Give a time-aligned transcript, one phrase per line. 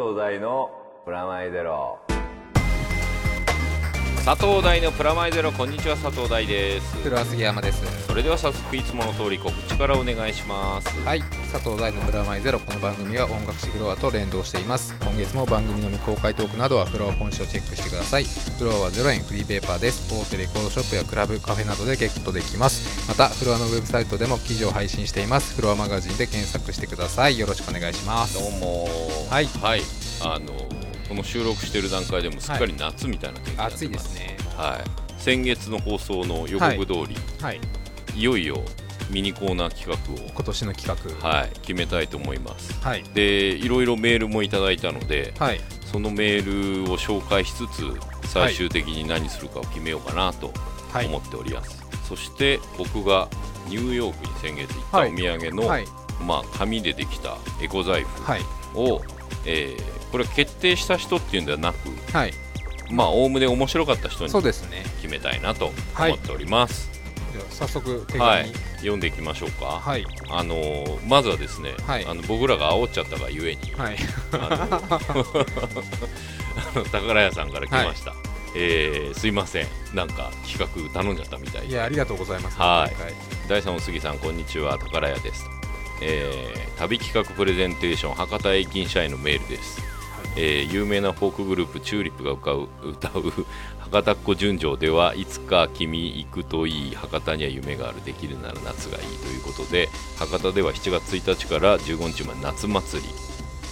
[0.00, 0.70] 東大の
[1.04, 2.09] プラマイゼロ。
[4.24, 7.02] 佐藤大のプラマイゼロこんにちは佐藤大です。
[7.02, 8.06] 黒は杉山です。
[8.06, 10.88] それでは早速いつもの通り告知からお願いします。
[11.04, 14.94] はい佐藤大のプラマイゼロこの番組は音楽誌フロアと連動しています。
[15.00, 18.24] 今月も番組の未公開トークなどはフロア本誌をチェックしてください。
[18.24, 20.12] フロアは0円フリーペーパーです。
[20.14, 23.08] 大手レコードショップやクラブカフェなどでゲットできます。
[23.08, 25.56] またフロアのウェブサイトでも記事を配信しています。
[25.56, 27.38] フロアマガジンで検索してください。
[27.38, 28.34] よろしくお願いします。
[28.38, 28.86] どうも
[29.30, 29.46] はい。
[29.46, 29.82] はい。
[30.22, 30.69] あの
[31.10, 34.36] この収録してる段階でもすっかり夏みたいな天気になってます、暑いですね。
[34.56, 35.20] はい。
[35.20, 37.60] 先月の放送の予告通り、はい。
[38.14, 38.62] い、よいよ
[39.10, 41.28] ミニコーナー企画今年の企画。
[41.28, 42.80] を、はい、決めたいと思います。
[42.80, 43.02] はい。
[43.12, 45.60] でいろいろメールもいただいたのではい。
[45.84, 50.52] そのメールを紹介しつつ最終的に何するかを決めようかなと
[50.92, 51.06] はい。
[51.06, 53.28] 思っております、そして僕が
[53.66, 55.12] ニューヨークに先月行ったはい。
[55.12, 55.86] お土産の、はい。
[56.24, 58.40] まあ、紙でできたエコ財布はい。
[58.76, 59.02] を、
[59.44, 62.34] えーこれ決定した人っていうんではなくはい。
[62.90, 64.82] まあおおむね面白かった人にそうですね。
[65.00, 66.12] 決めたいなとはい。
[66.12, 66.90] 思っております、
[67.32, 68.24] では早速手紙。
[68.24, 68.52] はい。
[68.78, 70.04] 読んでいきましょうか、はい。
[70.28, 72.06] あのーまずはですね、はい。
[72.06, 73.96] あの僕らが煽っちゃったがゆえにはい。
[74.32, 74.68] あ
[76.74, 78.14] の 宝屋さんから来ました、
[78.56, 79.66] えーすいません。
[79.94, 81.68] なんか企画頼んじゃったみたいで。
[81.68, 82.58] いやありがとうございます。
[82.58, 82.96] はい。
[83.48, 84.76] 第3お杉さんこんにちは。
[84.78, 85.48] 宝屋です、
[86.02, 89.82] えー旅企画プレゼンテーション博多駅員社員のメールです、
[90.36, 93.46] えー有名なフォークグループチューリップが歌う歌う
[93.80, 98.04] 博多っ子純情ではいつか君行くといい博多には夢がある。
[98.04, 103.08] できるなら夏がいいということで博多では7月1日から15日まで夏祭り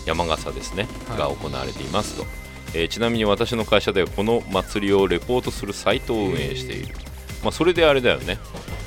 [0.07, 1.19] 山笠ですね、はい。
[1.19, 2.27] が行われていますと、
[2.75, 6.95] えーちなみに私の会社ではこの祭りをレポートするサイトを運営している、
[7.43, 8.39] まあ、それであれだよね。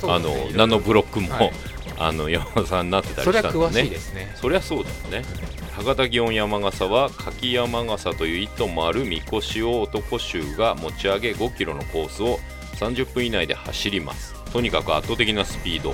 [0.03, 1.51] あのそうですねナノブロックも、はい。
[1.97, 3.63] あの山田さんになってたりしたんでね。
[3.66, 4.35] は詳しいですね。
[4.41, 5.28] そりゃそうだよね
[5.72, 12.40] 博多祇園山笠は柿山笠という一トンもあるみこしを男衆が持ち上げ5キロのコースを
[12.76, 14.34] 30分以内で走ります。
[14.52, 15.94] とにかく圧倒的なスピード、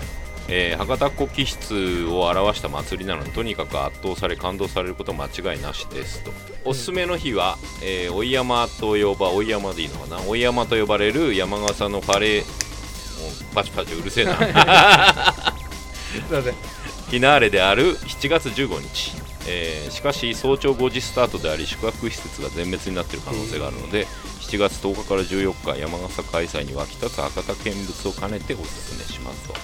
[0.50, 6.32] えー博多っ子気質を表した祭りなのでとにかく圧倒され感動されること間違いなしですと。
[6.66, 10.22] おすすめの日は、えー追い山と呼ば追い山でいいのかな？
[10.28, 12.42] 追い山と呼ばれる山笠のパレー。
[12.42, 14.36] もうパチパチうるせえな。
[14.38, 16.54] すいません。
[16.54, 19.14] フィナーレである7月15日、
[19.48, 24.06] えーしかし早朝5時スタートであり宿泊施設が全滅になっている可能性があるので
[24.42, 29.54] 7月10日から14日山笠開催に沸き立つ博多見物を兼ねておすすめしますと。
[29.54, 29.60] こ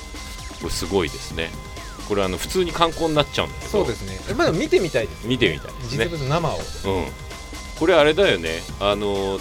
[0.65, 1.49] れすごいですね。
[2.07, 3.71] これあの普通に観光になっちゃうんだけど。
[3.71, 4.19] そうですね。
[4.29, 6.05] えまだ見てみたいです見てみたいですね。
[6.05, 6.57] 実物生を。
[6.57, 7.05] うん、
[7.79, 8.61] これあれだよね。
[8.79, 9.39] あの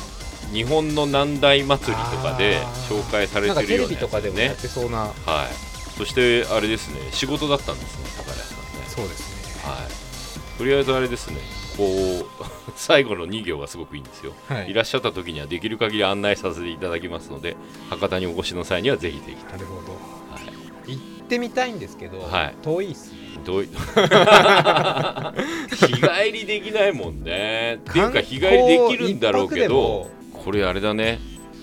[0.52, 4.98] 日本の南大祭りとかで紹介されてるようなやつビとかでもやねってそうな。
[4.98, 5.96] はい。
[5.96, 7.00] そしてあれですね。
[7.12, 8.64] 仕事だったんですね高谷さんね。
[8.88, 9.70] そうですね。
[9.70, 10.01] はい、
[10.62, 11.38] とりあえずあれですね、
[11.76, 12.24] こう
[12.78, 14.70] 最後の2行がすごくいいんですよ、はい。
[14.70, 17.56] い、らっしゃった時にはできる限り案内させていただきますので、
[17.90, 19.90] 博多にお越しの際にはぜひぜひなるほど。
[19.90, 20.38] は
[20.86, 20.92] い。
[20.92, 22.54] 行ってみたいんですけどはい。
[22.62, 23.18] 遠いっすね。
[23.44, 23.66] どうい。
[25.74, 27.80] 日帰りできないもんね。
[27.90, 31.18] っていうか、日帰りできるんだろうけど、これあれだね、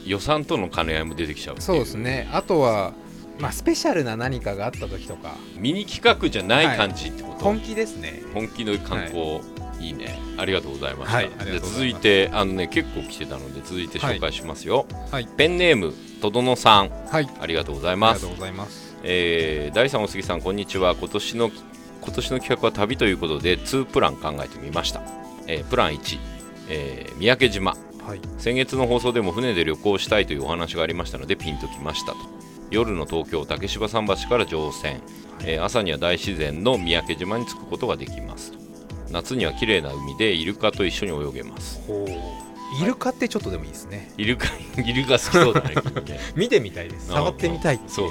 [0.06, 2.28] 予算との兼ね合いも出てきちゃうそうですね。
[2.34, 2.92] あとは
[3.40, 5.36] まあスペシャルな何かがあった時とか。
[5.56, 8.22] ミニ企画じゃない感じってこと、本気ですね。
[8.34, 9.40] 本気の観光、
[9.80, 10.20] い、いね。
[10.38, 15.28] ありがとうございました、はいで続いてあのね結構来てたので続いて紹介しますよ、はい。
[15.38, 16.90] ペンネームとどのさん。
[16.90, 17.30] はい。
[17.40, 18.98] ありがとうございありますがとうございます。
[19.04, 20.96] えー第3お杉さんこんにちは。
[20.96, 21.52] 今年の
[22.02, 25.02] 今年の企画は旅ということで2プラン考えてみました、
[25.48, 26.20] えープラン1、
[26.70, 27.76] えー三宅島。
[28.06, 28.22] はい。
[28.38, 32.18] 先月の放送でも船で旅行したいというお話がありましたのでピンときましたと
[32.72, 35.02] 夜の東京竹芝桟橋から乗船、
[35.46, 38.52] えー朝には大自然の三宅島に着くことができます。
[38.52, 38.60] と
[39.12, 41.80] 夏には綺麗な海でイルカと一緒に泳げます。
[42.82, 44.12] イルカってちょっとでもいいですね。
[44.18, 44.48] イルカ
[44.78, 45.76] イルカ好きそうだね
[46.36, 47.08] 見てみたいです。
[47.08, 48.10] 触ってみたいそう。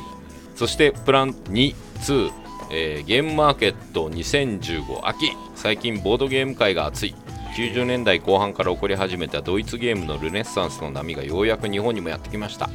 [0.56, 2.32] そしてプラン2、2
[2.70, 5.30] えーゲームマーケット2015秋。
[5.54, 7.14] 最近ボードゲーム界が熱い
[7.58, 12.70] 90年代後半から起こり始めたドイツゲームのルネッサンスの波がようやく日本にもやってきました、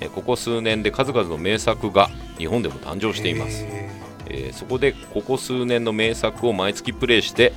[0.00, 2.08] えーここ数年で数々の名作が
[2.38, 3.90] 日本でも誕生しています、へ
[4.28, 7.52] えーそこでここ数年の名作を毎月プレイして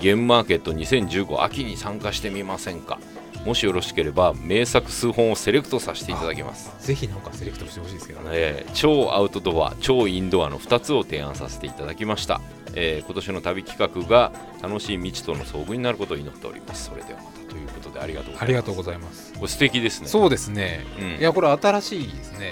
[0.00, 3.00] ゲームマーケット2015秋に参加してみませんか
[3.44, 6.70] もしよろしければ名作数本をセレクトさせていただきます。
[6.78, 8.28] ーぜひなんかセレクトしてほしいですけどね。
[8.32, 12.40] えー超アウトドア超インドアの2つを提案させていただきました、
[12.74, 14.32] えー今年の旅企画が
[14.62, 16.90] 楽しい未知との遭遇になることを祈っております。
[16.90, 18.44] それではまたということでありがとうございます。
[18.44, 19.32] ありがとうございます。
[19.34, 20.08] これ素敵ですね。
[20.08, 20.84] そうですね。
[20.98, 21.20] うん。
[21.20, 22.50] いやこれ新しいですね。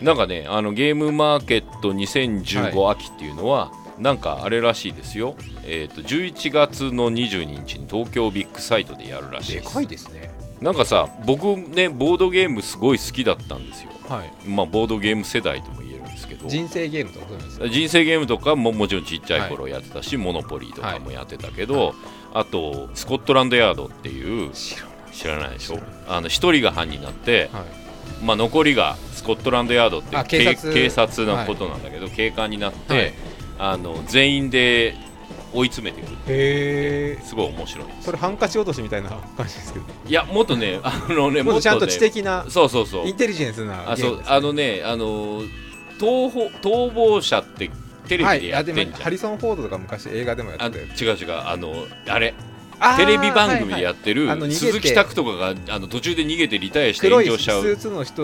[0.00, 0.06] うん。
[0.06, 10.30] なんかねあのゲームマーケット2015秋っていうのは、なんかあれらしいですよ、えー、と11月の22日に東京ビッグサイトでやるらしいでかいですね。
[10.60, 13.90] なんかさ僕ねボードゲームすごい好きだったんですよ。
[14.08, 14.48] はい。
[14.48, 16.48] まあボードゲーム世代とも言えるんですけど。
[16.48, 21.94] 人生ゲームとかですよ人生ゲームとかももちろんちっちゃい頃やってたし、モノポリーとかもやってたけど、
[22.34, 24.76] あとスコットランドヤードっていう知
[25.28, 25.50] らない。
[25.50, 25.78] でしょ？
[26.08, 27.64] あの一人が犯人になって、はい。
[28.24, 31.26] まあ、残りがスコットランドヤードって警察。
[31.26, 33.12] のことなんだけど、警官になって、はい
[33.58, 34.94] あの全員で
[35.54, 39.84] 追い詰めていくへえすごい面白いそれハンカチ落としみたいな感じですけど。
[40.06, 43.06] いやもっとね あのねもっとちゃんとね知的なそうそうそう。
[43.06, 45.42] インテリジェンスなあそうあのねあの
[45.98, 47.70] 逃亡逃亡者って
[48.08, 51.32] テレビでやってんじゃん、はいハリソン・フォードとか昔映画でもやあってた違う違う。
[51.32, 52.34] あのあれ
[52.96, 57.76] テレビ番組でやってる鈴木拓とかがあの途中で逃げてリタイアして炎上しちゃう。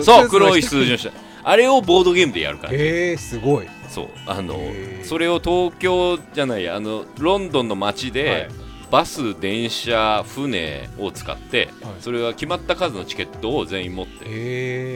[0.03, 1.11] そう黒いスーツ数字の人。
[1.43, 3.67] あれをボードゲームでやるからへえすごい。
[3.89, 4.59] そうあの
[5.03, 8.49] それを東京じゃないやあのロンドンの街で、はい。
[8.91, 11.93] バス電車船を使って、はい。
[12.01, 14.25] それは決まった数のチケットを全員持って。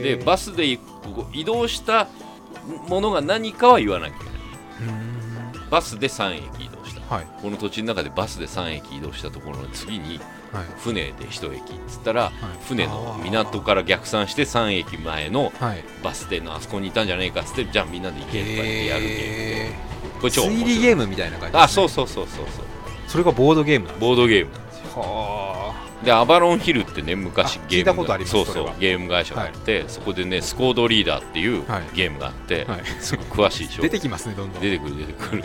[0.02, 0.66] でバスで
[1.32, 2.08] 移動した
[2.88, 4.34] ものが何かは言わなきゃいけない。
[5.70, 6.70] バスで3駅
[7.13, 7.27] はい。
[7.42, 10.19] この土地の中でバスで3駅移動したところの次に
[10.51, 10.65] はい。
[10.77, 12.31] 船で1駅っつったら、はい。
[12.68, 15.83] 船の港から逆算して3駅前のはい。
[16.04, 19.15] バス停のあそこにいたんじゃねえかっつってじゃあみんなで行けとか言ってやるゲーム。
[19.15, 19.71] へ
[20.19, 22.65] これ超ー推理ゲームみたいな感じあそううそうそうそうそう。
[23.07, 24.51] それがボードゲームなんですボードゲーム。
[24.54, 25.73] なんですよは
[26.04, 31.84] でアバロンヒルってね昔あゲーム聞いたことありますそうそうゲーム会社があって、そこでねスコードリーダーっていうはい。
[31.96, 32.86] ゲームがあって、はい。
[33.00, 34.62] すごく詳しいでしょ出てきますねどんどん。
[34.62, 35.44] 出てくる出てくる。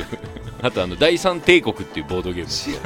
[0.63, 2.79] あとあの第三帝国っていうボードゲームですよ。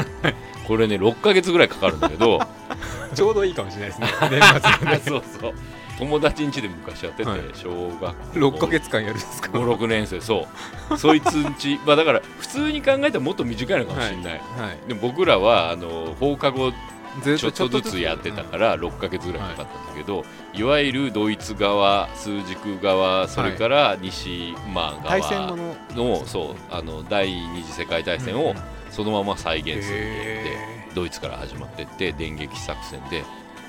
[0.66, 2.40] これね6ヶ月ぐらいかかるんだけど
[3.14, 4.08] ちょうどいいかもしれないですね。
[4.30, 4.40] 年
[4.78, 5.54] 末でそうそう。
[5.98, 7.40] 友達ん家で昔やってて、はい。
[7.54, 8.12] 小学校。
[8.38, 10.20] 6ヶ月間やるんですか？56年生。
[10.20, 10.48] そ
[10.90, 10.98] う。
[10.98, 14.38] そいつんち まあだから普通に考えたらもっと短いのかもしれない、は
[14.72, 14.88] い。
[14.88, 16.76] でも僕らはあの放課後ず
[17.20, 20.24] ちょっとずつやってたから6ヶ月ぐらいかかったんだけど、
[20.54, 26.24] い、わゆるドイツ側数軸側それから西、側のの？
[26.26, 28.54] そうあの第二次世界大戦を
[28.90, 33.24] そのまま再現するゲームで、へドイツから始まってって電撃作戦で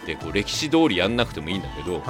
[0.06, 2.04] でこう歴史通りやんなくてもいいんだけど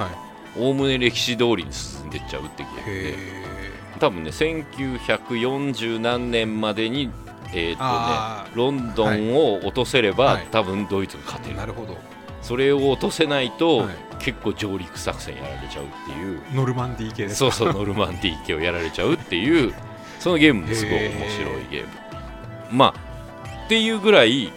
[0.56, 3.54] おおむね歴史通りに進んでっちゃうってゲームでへ
[4.00, 7.10] 多分ね1940何年までに
[7.54, 10.46] えーっとねあロンドンを落とせれば、はい。
[10.50, 11.56] 多分ドイツが勝てる。
[11.56, 11.96] ーなるほど。
[12.42, 13.88] それを落とせないと、はい。
[14.18, 16.40] 結構上陸作戦やられちゃうっていう。
[16.54, 19.74] ノルマンディー系そうそうノルマンディー家をやられちゃうっていう
[20.18, 21.88] そのゲームもすごい面白いゲーム。
[22.70, 22.94] まあ
[23.64, 24.52] っていうぐらい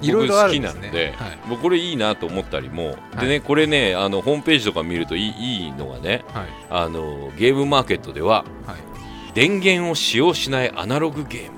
[0.00, 1.14] 僕好きなのでね。
[1.18, 1.38] はい。
[1.48, 3.26] 僕これいいなと思ったりも、はい。
[3.26, 6.46] でねこれねあのホームページとか見るといいいいのがねはい。
[6.70, 9.34] あのゲームマーケットでははい。
[9.34, 11.57] 電源を使用しないアナログゲーム。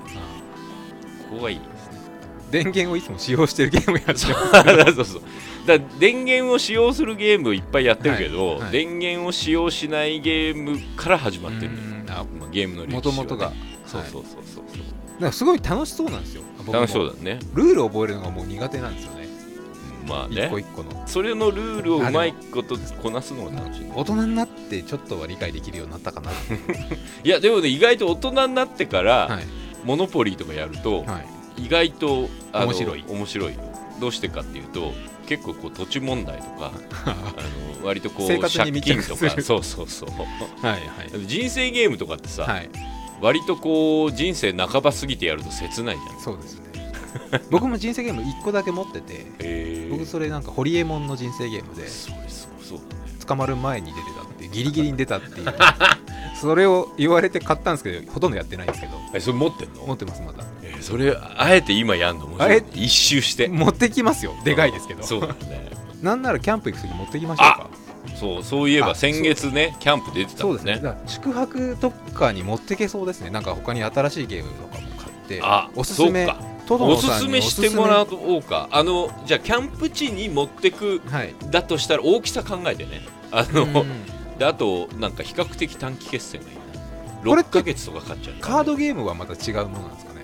[1.31, 2.01] ここがいいですね。
[2.51, 4.93] 電源をいつも使用してるゲームやってます。
[4.95, 5.21] そうそう
[5.65, 8.59] だ電源を使用するゲームをいっぱいやってるけど、はい。
[8.59, 11.71] はい電源を使用しないゲームから始まってる。
[11.71, 13.53] うんあまあゲームの歴史は、ね、元々が。
[13.85, 14.43] そうそうそうそう。
[14.43, 16.43] そう、なんかすごい楽しそうなんですよ。
[16.69, 17.39] 楽しそうだね。
[17.53, 19.29] ルールを覚えるのがもう苦手なんですよね。
[20.09, 20.47] まあね。
[20.47, 21.07] 一個一個の。
[21.07, 23.85] それのルールをうまいことこなすのが楽しい。
[23.95, 26.31] 大人になってちょっとは理解できるようになったかな。
[27.23, 31.19] いやでもね意外と大人になってから、はいモノポリーとかやると、は
[31.57, 31.65] い。
[31.65, 33.03] 意外と面白い。
[33.07, 33.53] 面白い。
[33.53, 34.93] よどうしてかっていうと
[35.27, 36.71] 結構こう土地問題とか
[37.05, 37.13] あ
[37.81, 40.09] の割とこう借密金とかそうそうそう。
[40.65, 40.77] はいは
[41.15, 41.27] い。
[41.27, 42.69] 人生ゲームとかってさ、はい。
[43.21, 46.19] 割とこう人生半ば過ぎてやると切ないじゃん。
[46.19, 46.71] そうですね。
[47.49, 52.79] 僕も人生ゲーム1個だけ持っててへ僕それなんかホリエモンの人生ゲームでそうそうそう
[53.25, 55.45] 捕まる前に出てたってギリギリに出たっていう
[56.41, 58.93] それを言われて買ったんですけどほとんどやってないんですけど。
[59.13, 59.85] えそれ持ってんの？
[59.85, 60.43] 持ってますまだ。
[60.63, 62.25] えそれあえて今やんの？
[62.25, 63.47] 面白いあえ一周して？
[63.47, 64.33] 持ってきますよ。
[64.43, 65.03] でかいですけど。
[65.03, 65.69] そうだね。
[66.01, 67.69] なんならキャンプ行く時持ってきましょうか。
[68.19, 70.71] そうそういえばあ先月ねキャンプ出てたそうんですね。
[70.75, 73.29] もねだから宿泊とかに持ってけそうですね。
[73.29, 76.41] なんか他に新しいゲームとかも買ってあおすすめそうか。
[76.67, 78.67] トドおすすノさんにめしてもらおうか。
[78.71, 81.35] あのじゃあキャンプ地に持ってくはい。
[81.51, 83.01] だとしたら大きさ考えてね。
[83.31, 83.87] あの、うん
[84.41, 86.61] であとなんか比較的短期決戦がいいな。
[87.29, 88.35] これって6ヶ月とかかかっちゃう。
[88.41, 90.21] カードゲームはまた違うものなんですかね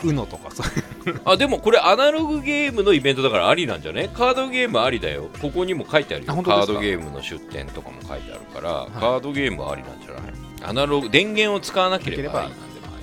[0.00, 1.20] ？UNO とかそういう。
[1.26, 4.08] あでもこれアナログゲームのイベントだからありなんじゃね？
[4.14, 5.28] カードゲームありだよ。
[5.42, 6.34] ここにも書いてあるよ。
[6.34, 8.90] カードゲームの出店とかも書いてあるから、い。
[8.98, 10.22] カードゲームはありなんじゃない？
[10.62, 12.50] アナログ電源を使わなければいい。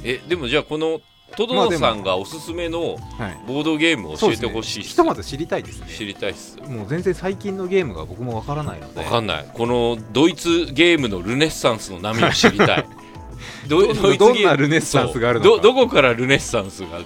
[0.04, 1.00] えでもじゃあこの
[1.36, 3.38] トドノさんがおすすめのはい。
[3.48, 5.88] ボードゲームを教えてほしいひとまず知りたいですね。
[5.88, 9.02] 知りたいっすもう全然最近のゲームが僕もわからないので。
[9.02, 12.86] わかんないこのドイツゲームのルネッサンスの波を知りたい。
[13.68, 17.00] どどんなルネッサンスがあるのどどこからルネッサンスが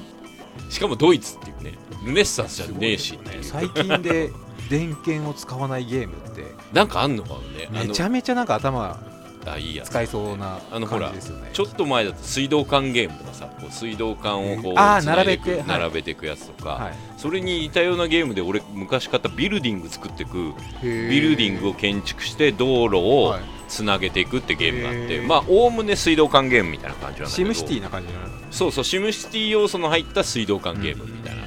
[0.69, 1.77] しかもドイツっていうね。
[2.05, 3.43] ルネッサンスじゃねえしっていう。
[3.43, 4.29] 最近で
[4.69, 6.45] 電源を使わないゲームって。
[6.73, 8.99] なんかあんのかもねめちゃめちゃなんか頭
[9.53, 11.49] あいいやつ使いそうなあのほら感じですよね。
[11.53, 15.67] ちょっと前だと水道管ゲームとかさこう水道管をこう並べてはい。
[15.67, 16.93] 並べていくやつとか、はい。
[17.17, 23.41] それに似たようなゲームで俺昔買ったビルディング作っていくビルディングを建築して道路をはい。
[23.69, 27.43] つなげていくってゲームがあって、まあおおむね水道管ゲームみたいな感じなんだけど。
[27.43, 31.43] シムシティな感じなそうそうシムシティ要素の入った水道管ゲームみたいな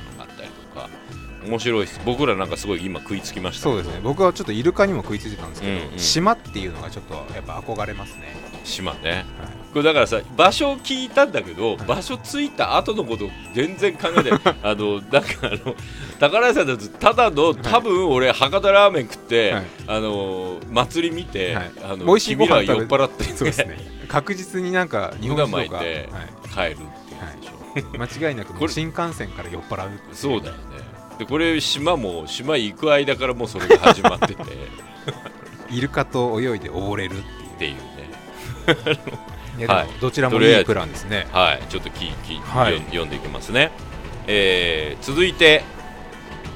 [1.46, 2.00] 面白いです。
[2.04, 3.64] 僕らなんかすごい今食いつきました。
[3.64, 4.00] そうですね。
[4.02, 5.98] 僕はちょっとイルカにも食いついてたんですけど、うんうん。
[5.98, 8.34] 島っていうのがちょっとやっぱ憧れますね、
[8.64, 9.24] 島ね。
[9.72, 14.40] これだからさ場所を聞いたんだけど、場所着いた後のこと全然考えてない。
[14.62, 15.74] あのなんかあの
[16.20, 19.64] 宝屋さんだとただの多分俺博多ラーメン食って、はい。
[19.86, 21.70] あの祭り見て、はい。
[21.82, 23.78] あの美味しいご飯酔っ払って、そうですね。
[24.08, 26.08] 確実になんか日本胸酒巻いて
[26.54, 30.60] 帰るっていうでしょ、 間違いなく新幹線から酔っ払うっていそうだよね
[31.18, 34.34] でこれ島も島行く間からもうそれが始まってて。
[34.34, 34.36] っ
[35.70, 37.22] イルカと泳いで溺れるっ
[37.58, 37.74] ていう。
[39.58, 39.66] ね。
[39.66, 39.88] はい。
[40.00, 41.26] どちらもいいプランですね。
[41.32, 41.62] はい。
[41.68, 42.78] ちょっときき、はい。
[42.86, 43.70] 読んでいきますね、
[44.26, 45.64] えー続いて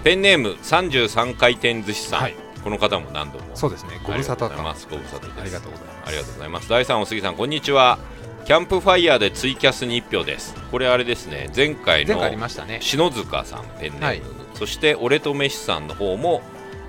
[0.04, 2.34] ペンネーム33回転寿司さん、はい。
[2.62, 3.44] この方も何度も。
[3.54, 4.00] そうですね。
[4.04, 4.88] ご無沙汰ありがとうございます。
[4.88, 6.08] ご無沙汰ありがとうございます。
[6.08, 6.68] ありがとうございます。
[6.68, 7.98] 第3お杉さんこんにちは。
[8.44, 10.54] キャンプファイヤーでツイキャスに1票です。
[10.70, 11.50] これあれですね。
[11.54, 12.78] 前回の前回ありましたね。
[12.80, 14.22] 篠塚さんペンネーム、はい
[14.56, 16.42] そして俺とメシさんの方も、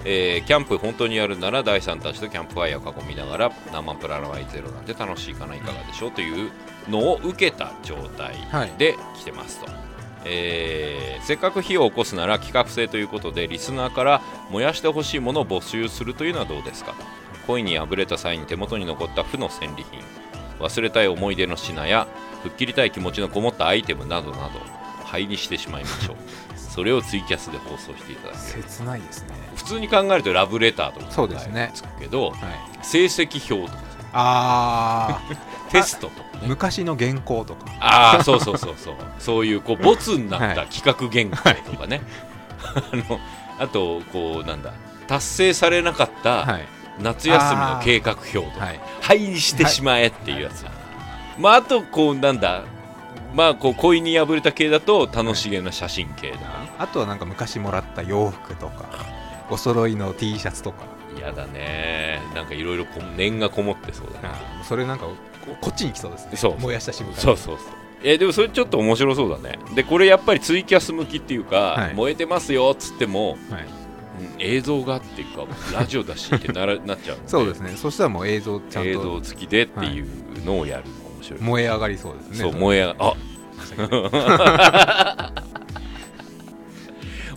[0.05, 6.51] えーキャンプ本当にやるなら第3たちとキャンプファイヤーを囲みながら生プララワイゼロなんて楽しいかないかがでしょうという
[6.89, 8.71] のを受けた状態はい。
[8.77, 9.69] で来てますと、
[10.25, 16.91] えーせっかく火を起こすなら企画性ということでリスナーから燃やしてほしいものを募集するというのはどうですか？
[16.93, 16.97] と
[17.47, 20.00] 恋に破れた際に手元に残った負の戦利品
[20.59, 22.07] 忘れたい思い出の品や
[22.43, 24.62] 吹っ切りたい気持ちのこもったアイテムなどなど
[25.08, 26.16] 灰にしてしまいましょう。
[26.58, 29.36] それをツイキャスで放送していただく切ないですね。
[29.56, 31.72] 普通に考えるとラブレターとかそうですね。
[31.74, 32.36] つくけどはい。
[32.84, 33.84] 成績表とか。
[34.14, 35.20] あ
[35.72, 36.48] テストとかーね。
[36.48, 37.66] 昔の原稿とか。
[37.80, 38.96] ああそうそうそうそう。
[39.20, 42.02] そういうこうボツになったはい企画原稿とかね、
[42.92, 43.20] あの
[43.60, 44.74] あとこうなんだ。
[45.08, 46.68] 達成されなかったはい。
[47.00, 48.80] 夏休みの計画表とか、はい。
[49.02, 50.66] 灰にしてしまえっていうやつ、
[51.38, 52.64] まああとこうなんだ
[53.34, 59.05] まあこう恋に破れた系だと楽しげな写真系とかねあとはなんか昔もらった洋服とか
[59.50, 60.86] お揃いの T シャツとか。
[61.17, 62.22] 嫌だね。
[62.36, 64.36] なんかいろいろこ念がこもってそうだね。
[64.63, 65.15] それなんかこ
[65.62, 66.36] こっちに来そうですね。
[66.36, 67.17] そう燃やした瞬間に。
[67.17, 67.67] そうそうそう。
[68.03, 69.57] えーでもそれちょっと面白そうだね。
[69.74, 71.93] でこれやっぱりツイキャス向きっていうか、はい。
[71.96, 73.39] 燃えてますよっつっても、はい。
[73.39, 73.77] うん
[74.39, 77.72] 映像がっていうかラジオだしってならなっちゃうそうですね。
[77.75, 80.07] そしたらもう映像ちゃん映と像付きでっていう
[80.43, 80.84] のをやる
[81.27, 82.38] 白い、燃え上がりそうですね。
[82.38, 83.13] そう燃え上があ。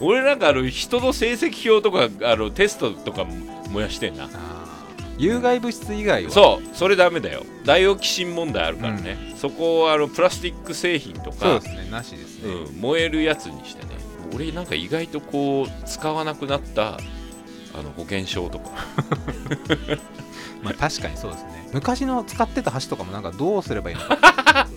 [0.01, 3.27] 俺なんかあの人の成績表とかあのテストとか
[3.71, 4.29] 燃やしてんな。
[5.19, 6.31] 有害物質以外は。
[6.31, 7.45] そうそれダメだよ。
[7.65, 13.91] ダイオキシン問題あるからね、そこをあのプラスチック製品とそうかですねなしですね、うん、燃えるやつにしてね。
[14.35, 16.95] 俺なんか意外とこう使わなくなった
[17.75, 18.71] あの保険証とか。
[20.63, 24.69] まあ確かにそうですね昔の使ってた箸とかもなんかどうすればいいのか。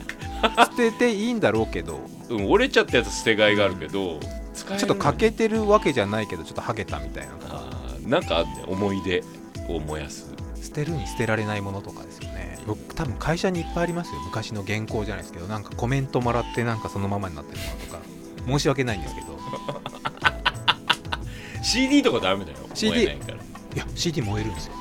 [0.66, 2.02] 捨てていいんだろうけど。
[2.30, 4.20] うん、折れちゃったやつ捨てがいがあるけど
[4.54, 9.24] 使えるちょっと欠けてるわけじゃないけどちょっとハゲたみたいなあーなんかあんね思い出
[9.70, 10.32] を燃やす。
[10.62, 12.60] 捨てるに捨てられないものとかですよね。
[12.66, 14.22] 僕多分会社にいっぱいありますよ。
[14.26, 18.02] 昔の原稿じゃないですけどなんかコメントもらってなんかそのままになってるものとか。
[18.46, 19.40] 申し訳ないんですけど。
[21.64, 22.58] CD とかダメだよ。
[22.74, 23.08] CD い
[23.78, 24.74] や CD 燃えるんですよ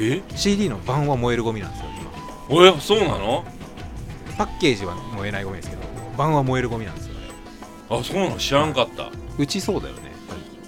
[0.00, 1.86] え？CD の版は燃えるゴミなんですよ
[2.48, 2.56] 今。
[2.56, 3.44] おやそうなの？
[4.36, 5.82] パッケージは燃えないゴミですけど
[6.16, 7.14] 版は燃えるゴミなんですよ。
[7.14, 7.20] ね
[7.90, 8.36] あそうなの？
[8.36, 9.10] 知らんかった。
[9.38, 10.12] うちそうだよね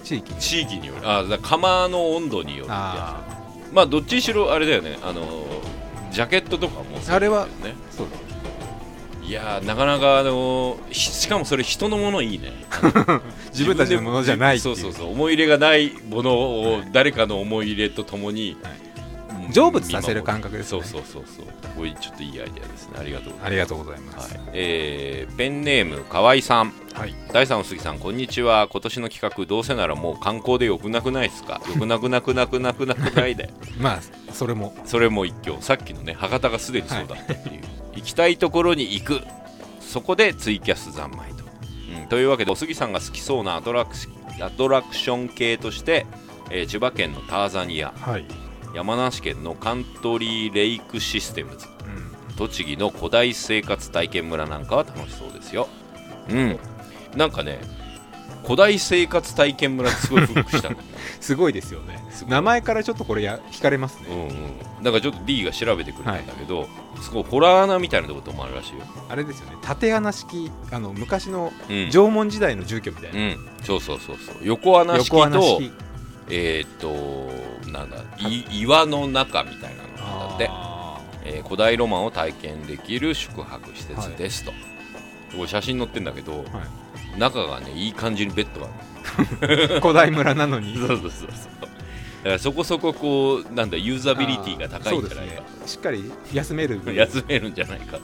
[0.03, 1.09] 地域に地域による。
[1.09, 3.23] あだから釜の温度によるあ
[3.69, 4.97] つまあどっちにしろあれだよね。
[5.01, 5.23] あの
[6.11, 7.01] ジャケットとかもね。
[7.09, 7.47] あれは
[7.91, 8.17] そうだ
[9.25, 12.51] いやーなかなかあのーししかもそれ人のものいいね。
[13.53, 18.73] 自分たちのものじゃないそうそうそう思い入れがないものを誰かの思い入れとともに、はい。
[18.73, 18.90] うん
[19.53, 20.83] 成仏させる感覚ですね。
[20.83, 21.45] そうそうそうそう。
[21.75, 22.97] これちょっといいアイデアですね。
[22.99, 23.45] ありがとうございます。
[23.47, 24.37] ありがとうございます。
[24.37, 24.49] はい。
[24.53, 26.73] えーペンネーム河合さん。
[26.93, 27.15] はい。
[27.31, 28.67] 第3お杉さんこんにちは。
[28.71, 31.61] 今年の企画どうせならもう観光でよくなくないですか？
[31.67, 33.49] よくなくなくなくなくなくないで。
[33.79, 33.99] まあ
[34.33, 34.75] それも。
[34.85, 37.61] それも一挙さっきのね博多がすでにそうだったっていう、
[37.95, 39.21] 行きたいところに行く。
[39.79, 41.43] そこでツイキャス三昧と、
[42.01, 44.07] うん、というわけでお杉さんが好きそうなアトラクシ
[44.39, 46.05] アトラクション系として、
[46.49, 47.91] えー千葉県のターザニア。
[47.97, 48.25] はい、
[48.73, 51.67] 山梨県のカントリーレイクシステムズ。
[52.37, 55.67] 栃木の古代生活体験村なんかは楽しそうですよ。
[56.29, 56.59] うん。
[57.15, 57.59] なんかね
[58.43, 60.77] 古代生活体験村ってすごいフックしたの。
[61.19, 62.03] すごいですよね。
[62.27, 64.83] 名前からちょっとこれや惹かれますね、うんうん。
[64.83, 66.67] だからちょっと D が調べてくれたんだけど、
[67.01, 68.81] すごいホラー穴みたいなところもあるらしいよ。
[69.09, 69.57] あれですよね。
[69.61, 71.89] 縦穴式あの昔のうん。
[71.91, 74.35] 縄文時代の住居みたいな、うん、そうそうそうそう。
[74.41, 75.61] 横穴式横穴と
[76.27, 76.69] 式えーっ
[77.63, 78.61] となんだい。
[78.61, 84.51] 岩の中みたいなのなんだって、あえー古代ロマンを体験できる宿泊施設ですと、
[85.35, 86.61] これ写真載ってんだけど、ーは
[87.17, 90.73] 中がねいい感じにベッドがあい、 古代村なのに。
[90.73, 91.27] る そうそうそうそう。
[91.27, 91.33] だか
[92.33, 95.47] らそこそここうなんだユーザビリティが高いんじゃないかね。
[95.65, 98.01] しっかり休めると、休めるんじゃないかと、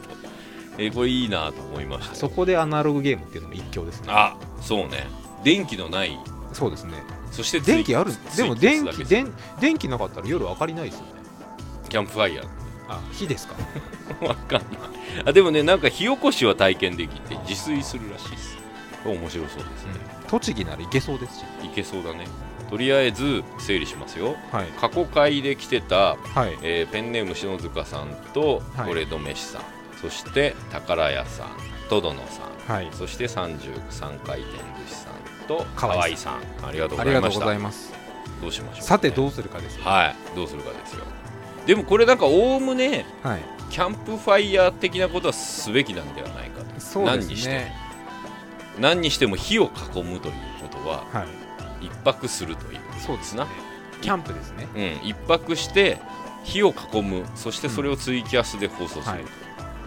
[0.78, 2.10] えーこれいいなと思いました。
[2.14, 4.08] よそこでアナログゲームっていうのも一興ですね。
[4.10, 5.08] あそうね。
[5.44, 6.18] 電気のない
[6.52, 6.94] そうですね
[7.38, 11.08] そして電気あるでも電気電電気なかったら夜明かりないですよね。
[11.88, 12.48] キャンプファイヤー。
[12.90, 13.56] あ火ですか？
[14.26, 14.70] わかんない。
[15.26, 18.58] あでもねなんか火起こしは体験できて自炊するらしいです。
[19.06, 19.94] 面白そうですね、
[20.28, 21.44] 栃木なら行けそうですし。
[21.64, 22.28] いけそうだね。
[22.70, 24.36] とりあえず整理しますよ。
[24.52, 24.68] はい。
[24.78, 26.18] 過去回で来てた、は
[26.48, 26.58] い。
[26.62, 28.88] えーペンネーム篠塚さんとはい。
[28.88, 29.62] これどめしさん、
[30.02, 31.48] そして宝屋さん
[31.90, 32.76] トドノさん。
[32.76, 32.90] はい。
[32.92, 34.58] そして33回転
[35.48, 37.18] と河合さんありがとうごござ
[37.54, 37.98] いました。
[38.42, 39.84] どうしましょうさてどうするかですよ。
[39.84, 41.04] はいどうするかですよ。
[41.66, 43.42] でもこれなんかおおむねはい。
[43.70, 46.80] キャンプファイヤー的なことはすべきなんではないかと。
[46.80, 47.76] そうです何にしてね
[48.80, 51.26] 何にしても火を囲むということはは
[51.82, 51.86] い。
[51.88, 53.44] 一泊するというそうですね。
[54.02, 54.68] キャンプですね。
[55.04, 56.00] うん、一泊して
[56.44, 57.26] 火を囲む。
[57.36, 59.26] そしてそれをツイキャスで放送すると、はい。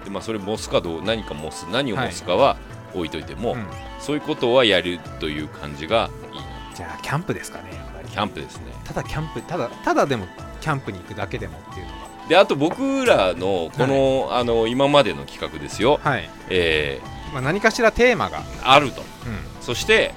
[0.05, 2.57] でまあ、それモスかどう何かモス何をモスかは
[2.95, 3.67] 置いといても、うん。
[3.99, 6.39] そういうことはやるという感じがいい。
[6.39, 6.45] な
[6.75, 8.09] じゃあキャンプですかねやっぱり。
[8.09, 8.65] キャンプですね。
[8.85, 10.27] ただキャンプただただでも
[10.61, 11.93] キャンプに行くだけでもっていうの
[12.29, 17.01] であと僕らのこの,、あの今までの企画ですよ、がはい、え
[17.33, 19.01] まあ、何かしらテーマが、ーあると。
[19.01, 19.07] うん。
[19.61, 20.15] そして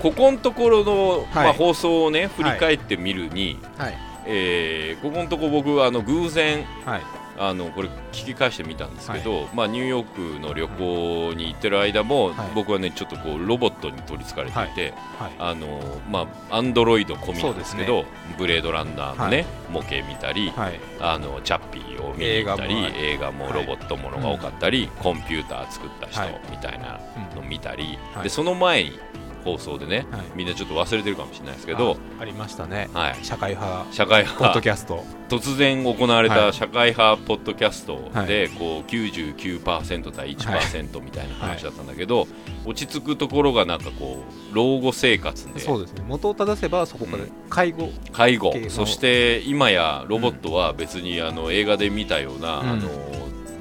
[0.00, 1.26] ここのところの、はい。
[1.34, 3.98] まあ、放送をね振り返ってみるに、はい。
[4.26, 7.02] えーここのところ僕あの偶然はい
[7.38, 12.50] あのこれ聞き返してみたんですけど、まあ、ニューヨークの旅行に行ってる間も、はい。
[12.54, 15.32] 僕はねちょっとこうロボットに取りつかれていて、はい。
[15.38, 18.04] あのまあアンドロイド込みなんですけど
[18.38, 20.80] ブレードランナーのね、模型見たり、はい。
[21.00, 27.00] あのチャッピーを見に行ったり映画も,、はいロボットものが多かったり、コンピューター作った人はいみたいな
[27.34, 28.98] の見たり、はいでその前に
[29.46, 30.22] 放送でね、はい。
[30.34, 32.90] みんなちょっと忘れてるかもしれないですけど、あありましたね。
[32.92, 33.92] はい、社会派。
[33.92, 35.04] 社会ポッ派ドキャスト。
[35.28, 36.38] 突然行われはい。
[36.38, 42.26] た社会派ポッドキャストはで、こう99%対1%みたいな話だったんだけど、
[42.64, 44.18] 落ち着くところがなんかこ
[44.52, 45.60] う老後生活で。
[45.60, 46.04] そうですね。
[46.06, 47.30] 元を正せばそこからうん。
[47.48, 48.52] 介護、介護。
[48.52, 52.68] 系のそして今やロボットは別にあの映画で見たような、うん。
[52.70, 52.88] あの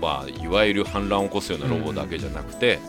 [0.02, 2.80] まあ、いわゆる反乱を起こすようなロボだけじゃなくて、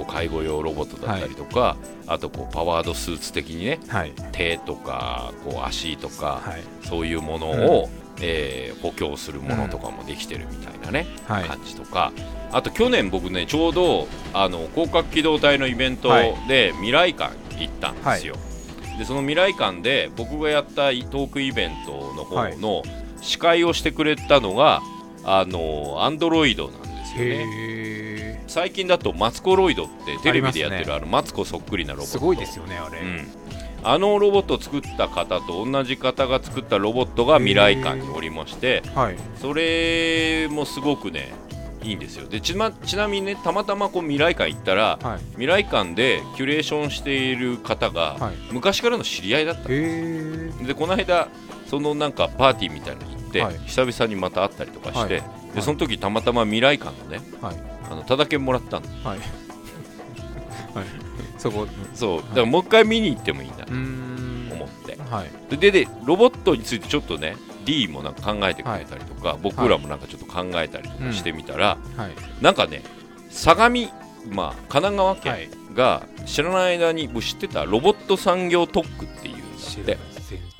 [0.00, 4.12] こう介護用ロボットだったりとか、あとこうパワードスーツ的にねはい。
[4.32, 6.86] 手とかこう足とか、はい。
[6.86, 11.44] そういうものを、えー補強するものとかもできてるみたいなね、はい。
[11.44, 12.12] 感じとか。
[12.52, 16.34] あと去年僕ねちょうどあの広角機動隊のイベントはい。
[16.48, 18.36] で未来館行ったんですよ、
[18.98, 22.82] でその未来館で僕がやったトークイベントの方の
[23.20, 24.80] 司会をしてくれたのが
[25.24, 27.46] あのアンドロイドなんですよね。
[27.76, 27.79] へ
[28.50, 32.10] 最近だとマツコロイドってテレビでやってるあ,、のマツコそっくりなロボット。
[32.10, 33.28] えすごいですよねあれ、うん、
[33.84, 39.16] あのロボットを作った方と同じ方が作ったロボットが未来館におりましてはい。
[39.40, 41.32] それもすごくね
[41.84, 42.26] いいんですよ。
[42.26, 45.18] でちなちなみにねたまたまこう未来館行ったらはい。
[45.30, 48.34] 未来館でキュレーションしている方がはい。
[48.50, 51.28] 昔からの知り合いだったでこの間
[51.68, 53.58] そのなんかパーティーみたいなのに行って、はい。
[53.66, 55.54] 久々にまた会ったりとかして、はい。
[55.54, 59.18] でその時たまたま未来館のねはいあのただけもらったのはい。
[59.18, 60.86] はい。
[61.38, 61.66] そこ。
[61.94, 62.22] そう。
[62.22, 64.96] だからもう一回見に行ってもいいなと思って。
[65.10, 65.56] はい。
[65.56, 72.42] ででロボットについてちょっとね D もなんか考えてくれたりとか、僕らもなんかちょっと考えたりとかしてみたら、はい。
[72.42, 72.82] なんかね
[73.30, 73.88] 相模
[74.28, 75.74] まあ神奈川は県い。
[75.74, 79.98] が知らない間に僕知ってたロボット産業特区っていうんだって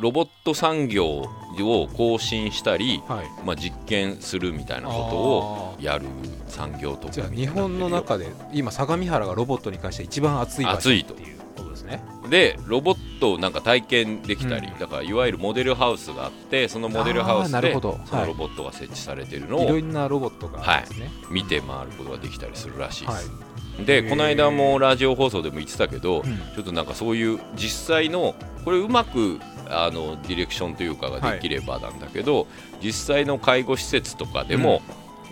[0.00, 3.26] ロボット産業を更新したり、はい。
[3.44, 6.06] まあ、実験するみたいなことをあやる
[6.48, 12.02] 産業特区ーじゃあ日本の中で今相模原がロボットに関して一番熱い場所熱いということですね。
[12.30, 14.78] でロボットをなんか体験できたり、うん。
[14.78, 17.90] だからいわゆるモデルハウスがあってそのモデルハウスでなるほど。
[17.90, 19.68] はいそのロボットが設置されているのい。
[19.68, 21.10] ろをんなロボットがあるんですね。
[21.30, 23.34] 見て回ることができたりするらしいです、は
[23.82, 23.84] い。
[23.84, 26.38] でこの間もラジオ放送でも言ってたけど、うん。
[26.54, 28.34] ちょっとなんかそういう実際の
[28.64, 29.38] これうまく
[29.70, 32.46] あのディレクションというかができればなんだけど、
[32.82, 34.82] 実際の介護施設とかでも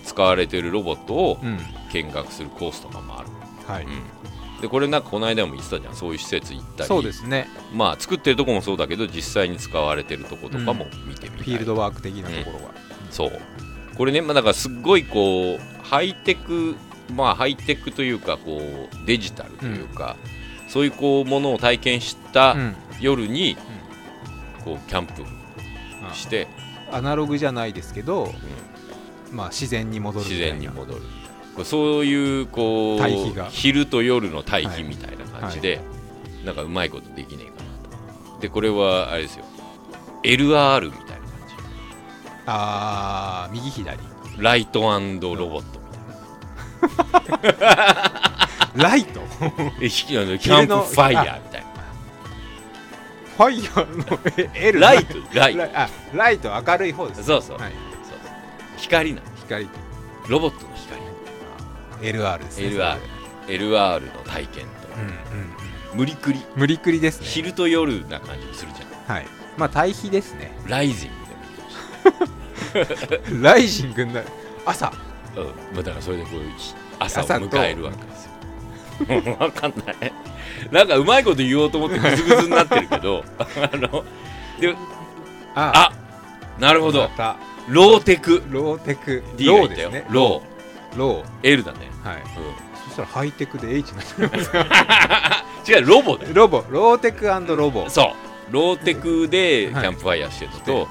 [0.05, 1.59] 使われてるロボットをうん
[1.93, 3.29] 見学するコースとかもある、
[3.67, 5.95] はい、うん、でこれなんかこの間も言ってたじゃん。
[5.95, 6.89] そういう施設行ったり。
[6.89, 7.49] そうですね。
[7.73, 12.75] まあ作ってるとこもそうだけど実際に使われてるとことかも見てみたい、フィールドワーク的なところが、
[13.11, 13.41] そう。
[13.97, 16.77] これね、まあ、だからすっごいこうハイテク
[17.15, 20.17] まあハイテクというかこうデジタルというか、
[20.69, 22.77] そういうこうものを体験したうん。
[23.01, 23.57] 夜に、
[24.69, 25.25] こうキャンプ
[26.09, 26.47] あして。
[26.91, 28.33] アナログじゃないですけど、
[29.31, 30.59] まあ自然に戻るみた自いな。
[30.59, 31.03] 然に戻る。
[31.65, 33.47] そういうこう対比が。
[33.51, 35.81] 昼と夜の対比みたいな感じで、
[36.45, 38.41] なんかうまいことできねえかなと。
[38.41, 39.45] でこれはあれですよ。
[40.23, 41.17] LR みたいな感
[42.47, 43.99] あー右左。
[43.99, 44.03] じ
[44.39, 44.93] ライト
[45.35, 45.81] ロボット
[48.77, 49.21] ライト？
[49.83, 51.68] えひあのキャンプファイヤーみたいな
[53.39, 55.63] ファイヤーのえ L ライトライト。
[55.79, 58.19] あライト明るい方ですそうそう,、はい、そう
[58.79, 59.27] 光なの。
[59.37, 59.69] 光。
[60.29, 61.01] ロボットの光。
[62.03, 62.67] LR ですね。
[62.67, 62.99] LR
[63.47, 64.89] LR の体験と。
[64.97, 66.45] うんうん無理くり。
[66.57, 67.27] 無理くりですね。
[67.29, 69.15] 昼と夜な感じもするじゃん。
[69.17, 69.27] はい。
[69.57, 70.51] まあ対比ですね。
[70.67, 71.11] ライジン
[72.75, 74.27] グでもライジングになる。
[74.67, 74.93] 朝。
[75.37, 75.45] うん。
[75.45, 76.53] まあ、だからそれでこういう
[76.99, 79.37] 朝を迎えるわけですよ。
[79.39, 80.13] わかんない
[80.73, 84.05] なんかうまいこと言おうと思ってグズグズになってるけど あの
[84.61, 84.75] で
[85.55, 85.93] ああ。
[86.59, 87.09] なるほど。
[87.69, 88.43] ローテク。
[88.51, 89.23] ローテク。
[89.37, 89.91] D がロいたよ。
[89.93, 90.43] ーロ
[90.97, 91.25] ロー。
[91.43, 92.17] L だね、ーはい。
[92.19, 92.25] うん。
[92.87, 96.31] そしたらハイテクで H になっちゃいます違うロボだよ。
[96.35, 96.65] ロボ。
[96.71, 97.89] ローテクロボ。
[97.89, 98.53] そう。
[98.53, 99.87] ローテクでキはい。
[99.89, 100.89] ャンプファイヤーしてるのと、はい。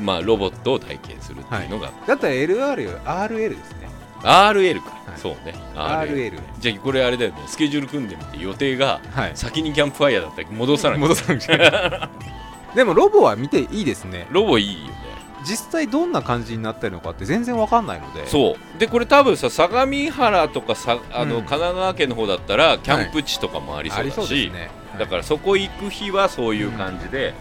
[0.00, 3.79] まあロボットを体験するっていうのが、だったら LR より RL ですね
[4.22, 5.18] RL か、はい。
[5.18, 5.54] そうね。
[5.74, 7.42] RL じゃあこれあれだよね。
[7.46, 9.32] スケジュール組んでみて予定がはい。
[9.34, 12.10] 先にキャンプファイヤーだったら戻さなきゃ戻さなくちゃ
[12.74, 14.26] でもロボは見ていいですね。
[14.30, 14.94] ロボいいよね。
[15.42, 18.26] 実際どんな感じになってるのかって全然わかんないので。
[18.26, 18.78] そう。
[18.78, 21.42] でこれ多分さ相模原とかさあの、うん。
[21.42, 24.70] 神奈川県の方だったらキャンプ地とかもありそうだし、ありそうですね。
[24.98, 27.34] だからそこ行く日はそういう感じで、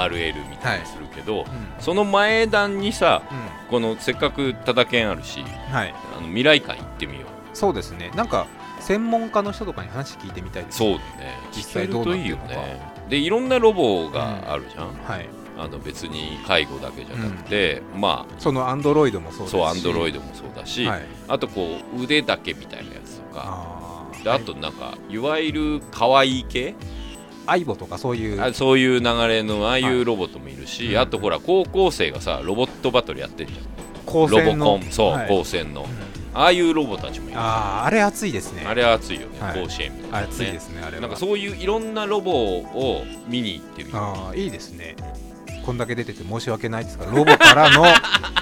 [0.00, 1.46] RL みたいにするけど、うん。
[1.78, 3.22] その前段にさ
[3.68, 5.94] うこのせっかくただ県あるしんはい。
[6.16, 7.56] あの未来館行ってみよう。
[7.56, 8.10] そうですね。
[8.14, 8.46] なんか
[8.80, 11.38] 専門家の人とかに話聞いてみたいですそうだね。
[11.52, 12.44] 実際どうなってるのか。
[12.52, 12.92] いいよね。
[13.08, 15.28] でいろんなロボがあるじゃん、はい。
[15.58, 21.02] あの別に介護だけじゃなくて、まあそのアンドロイドもそうそうアンドロイドドもそうだし、はい。
[21.28, 23.42] あとこう腕だけみたいなやつとか。
[23.44, 23.82] あ
[24.24, 26.74] あとなんかいわゆる可愛い系、
[27.46, 30.98] アイボとかそういうあそういう流れのああいはうロボットもいるし、うん。
[30.98, 33.64] あとほら高校生がさロボットバトルやってるじゃん。
[34.06, 34.82] 高ロボコン。
[34.90, 35.82] そう、はい高専の。
[35.82, 37.38] うんああいうロボたちもいる。
[37.38, 38.64] あああれ熱いですね。
[38.66, 39.62] あれは熱いよね、はい。
[39.62, 41.02] 甲子園みたいな、ね、熱いですねあれは。
[41.02, 44.96] なんかそういういろんなロボを見に行ってみるああいいですね。
[45.64, 47.84] こんだけ出てて申し訳ないですがロボからの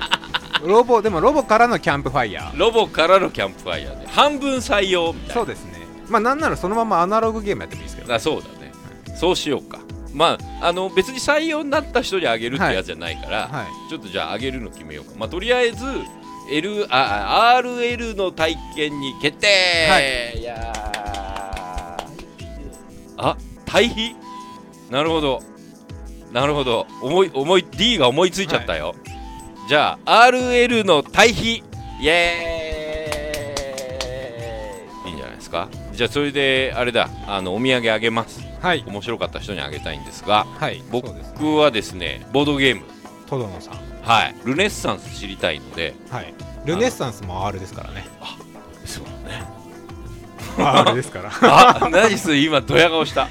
[0.64, 2.58] ロボでもロボからのキャンプファイヤー。
[2.58, 5.34] ロボからのキャンプファイヤーで半分採用みたいな。
[5.34, 5.80] そうですね。
[6.08, 8.60] まあなんならそのままアナログゲームやってもいいですけどあそうだね、
[9.16, 9.81] そうしようか。
[10.12, 13.66] まああの別に採用になった人にあげるってやつじゃないから、はい。
[13.88, 15.12] ちょっとじゃああげるの決めようか。
[15.16, 15.85] まあとりあえず
[16.51, 19.46] L ああ RL の体験に決定、
[19.88, 20.42] はい。
[20.42, 23.23] やー。
[23.23, 24.16] あ対比？
[24.90, 25.42] なるほど。
[26.33, 26.87] なるほど。
[27.03, 28.96] 思い思い D が思いついちゃったよ、
[29.68, 31.62] じゃあ RL の対比。
[32.01, 35.11] イエーイ。
[35.11, 35.68] いいんじゃないですか？
[35.92, 37.09] じゃあそれであれだ。
[37.29, 38.85] あのお土産あげますはい。
[38.87, 40.83] 面白かった人にあげたいんですがはい。
[40.90, 41.09] 僕
[41.57, 42.83] はですねボードゲーム。
[43.27, 43.75] トドノさん。
[44.03, 44.35] はい。
[44.44, 45.94] ルネッサンス知りたいので。
[46.11, 46.35] はい。
[46.64, 48.05] ルネッサンスも R ですからね。
[48.85, 49.44] そうね。
[50.59, 51.31] R ですから。
[51.42, 53.29] あ何す今ドヤ顔した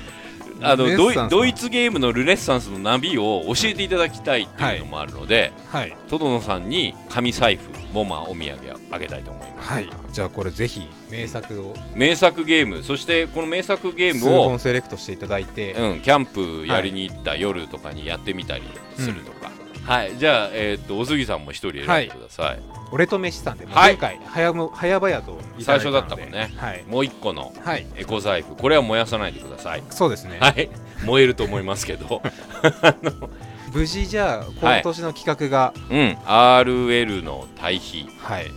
[0.61, 5.95] あのドイツゲームのルネッサンスのナビを教えていただきたいっていうのもあるので、はい。
[6.09, 8.57] トドノさんに紙財布もまあお土産
[8.91, 9.89] あげたいと思います、はい。
[10.11, 11.75] じゃあこれぜひ名作を。
[11.95, 15.73] 名作ゲームそしてこの名作ゲー数ムを本セレクトしていただいて。
[15.73, 18.63] うん、キャンプやりに行った夜とかにやってみたり
[18.97, 19.38] するとか、
[19.89, 22.59] はいじゃあ、えーっとお杉さんも一人選んでください、
[22.91, 25.63] 俺と飯さんで前回早も早々といただいたので。
[25.63, 26.53] 最初だったもんね。
[26.57, 26.83] はい。
[26.87, 27.87] もう一個のはい。
[27.95, 28.55] エコ財布。
[28.55, 29.83] これは燃やさないでください。
[29.89, 30.37] そうですね。
[30.39, 30.69] はい。
[31.05, 32.21] 燃えると思いますけど。
[33.73, 36.17] 無事じゃあ今年の企画がうん。
[36.25, 38.45] RL の対比、はい。
[38.45, 38.51] う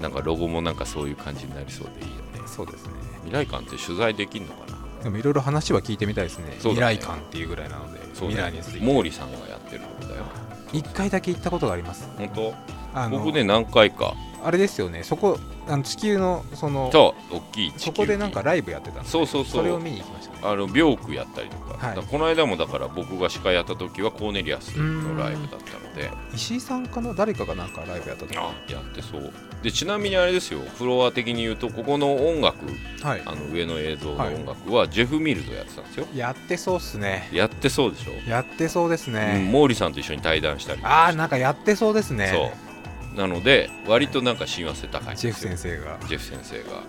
[0.00, 2.48] ん、なんかロゴもなんかそういう感じになりそうでいいよね。
[2.48, 2.92] そうですね。
[3.24, 5.04] 未来館って取材できるのかな？
[5.04, 6.46] でもいろいろ話は聞いてみたいですね。
[6.46, 6.56] ね。
[6.58, 8.00] 未来館っていうぐらいなので。
[8.14, 8.34] そうね。
[8.34, 8.80] 未来について。
[8.80, 10.24] 毛利さんがやってるとこだよ
[10.72, 12.08] 一回だけ行ったことがあります。
[12.16, 12.54] 本当？
[12.94, 15.02] あの僕ね何回かあれですよね。
[15.02, 17.78] そこあの地球のそのそう大きい地球。
[17.78, 19.62] 儀そこでなんかライブやってたんでそうそうそう。
[19.62, 20.40] それを見に行きましたね。
[20.42, 21.96] あの病区やったりとか,、はい。
[21.96, 26.10] この間もだから僕が司会やった時はコーネリアスのライブだったので。
[26.34, 27.14] 石井さんかな？
[27.14, 28.36] 誰かがなんかライブやった時。
[28.36, 29.32] あやってそう。
[29.62, 30.60] でちなみにあれですよ。
[30.60, 32.66] フロア的に言うとここの音楽
[33.02, 33.22] はい。
[33.24, 37.28] あの上の映像の音楽はジェフ・ミルドやってたんですよ、やってそうっすね。
[37.32, 42.30] やってそうでしょ、やってそうですうん、ね、毛利さんと一緒に対談したりああなんかやってそうですね。
[42.32, 42.71] そう
[43.16, 45.98] なので割となんか親和性高いジェフ先生が。
[46.08, 46.82] ジェフ先生が。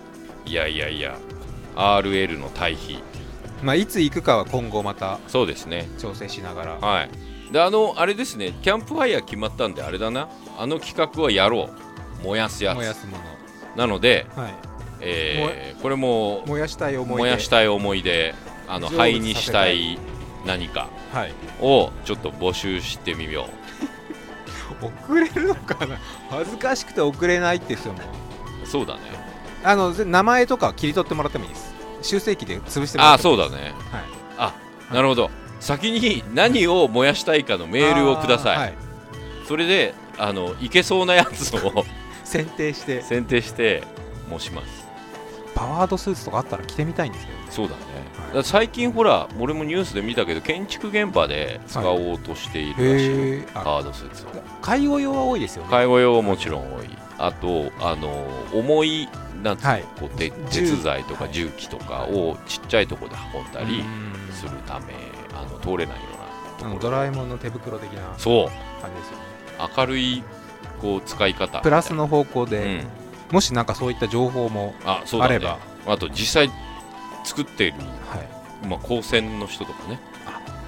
[0.46, 1.16] いやいやいや
[1.76, 3.02] RL の対比。
[3.62, 5.88] まあいつ行くかは今後またそうですね。
[5.98, 6.72] 調整しながら。
[6.76, 7.10] はい。
[7.52, 8.52] であのあれですね。
[8.62, 10.28] キャンプファイヤー決まったんであれだな。
[10.58, 11.70] あの企画はやろ
[12.22, 12.24] う。
[12.24, 12.76] 燃やすやつ。
[12.76, 13.16] 燃やすも
[13.76, 14.54] なので、のはい。
[15.00, 17.22] えーこれも燃やしたい思い出。
[17.22, 18.34] 燃やしたい思い出。
[18.66, 19.98] あの灰にしたい
[20.46, 21.32] 何かはい。
[21.60, 23.48] をちょっと募集してみよ
[24.80, 25.98] 送れるのかな？
[26.30, 27.98] 恥ずかしくて送れないって人も。
[28.62, 29.00] うそうだね。
[29.62, 31.74] あのぜ名前とか切り取ってもらってもいいです。
[32.02, 33.38] 修正機で潰してもらあってもいい。
[33.38, 33.74] そうだね。
[33.90, 34.02] はい。
[34.38, 34.54] あ
[34.92, 35.30] なるほど。
[35.60, 38.74] 先に何を燃やしたいかのメールをください、はい。
[39.46, 41.84] それであのいけそうなやつを
[42.24, 43.02] 選定して。
[43.02, 43.82] 選定して
[44.28, 44.83] 申します
[45.54, 47.82] パワードスーツとかあったら着てみたいんですけどそうだね、
[48.34, 48.44] はい。
[48.44, 54.28] 最近ほら俺もニュースで見たけど建築現場で使おうとしているらしい、へえハードスーツを。
[54.60, 55.70] 介護用は多いですよね。
[55.70, 56.88] 介護用はもちろん多い。
[57.18, 59.08] あとあの重い
[59.42, 59.84] なんつうの、はい。
[60.00, 61.32] こう鉄材とかはい。
[61.32, 64.32] 重機とかをちっちゃいところで運んだりうん。
[64.32, 64.94] するため
[65.32, 66.02] あの通れないよ
[66.62, 68.34] うなドラえもんの手袋的な感そう。
[68.36, 68.50] じで
[69.04, 69.10] す
[69.60, 69.74] よね。
[69.76, 70.24] 明るい
[70.80, 71.60] こう使い方。
[71.60, 72.68] プラスの方向で、う
[73.00, 73.03] ん
[73.34, 75.58] もしなんかそういった情報も、あそうあれば。
[75.86, 76.50] あと実際
[77.24, 78.18] 作っている、は
[78.62, 79.98] い、まあ、高専の人とかね。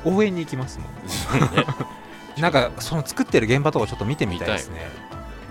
[0.04, 0.88] 応援に行きますもん。
[2.42, 4.90] なんかその作ってる現場とかちょっと見てみたいですね。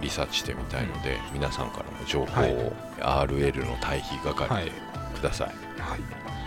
[0.02, 2.54] リサーチしてみたいので、皆さんからの情報はい。
[2.54, 4.72] を RL の対比係で
[5.18, 5.48] ください、
[5.80, 6.00] はい、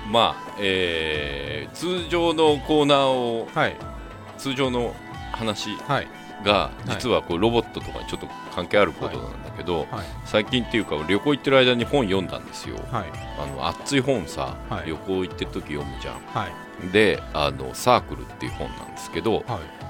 [0.06, 3.76] まあえー通常のコーナーをはい。
[4.36, 4.94] 通常の
[5.32, 6.08] 話はい。
[6.44, 9.88] が実はこうロボットとかにちょっと関係あることなんだけど、はい。
[10.24, 12.76] 最近っていうか旅行行ってる間に本読んだんですよ。
[12.90, 13.06] はい。
[13.38, 14.86] あの熱い本さ、はい。
[14.86, 16.14] 旅行行ってる時読むじゃん。
[16.20, 16.92] はい。
[16.92, 19.44] であのサークルっていう本なんですけど、はい。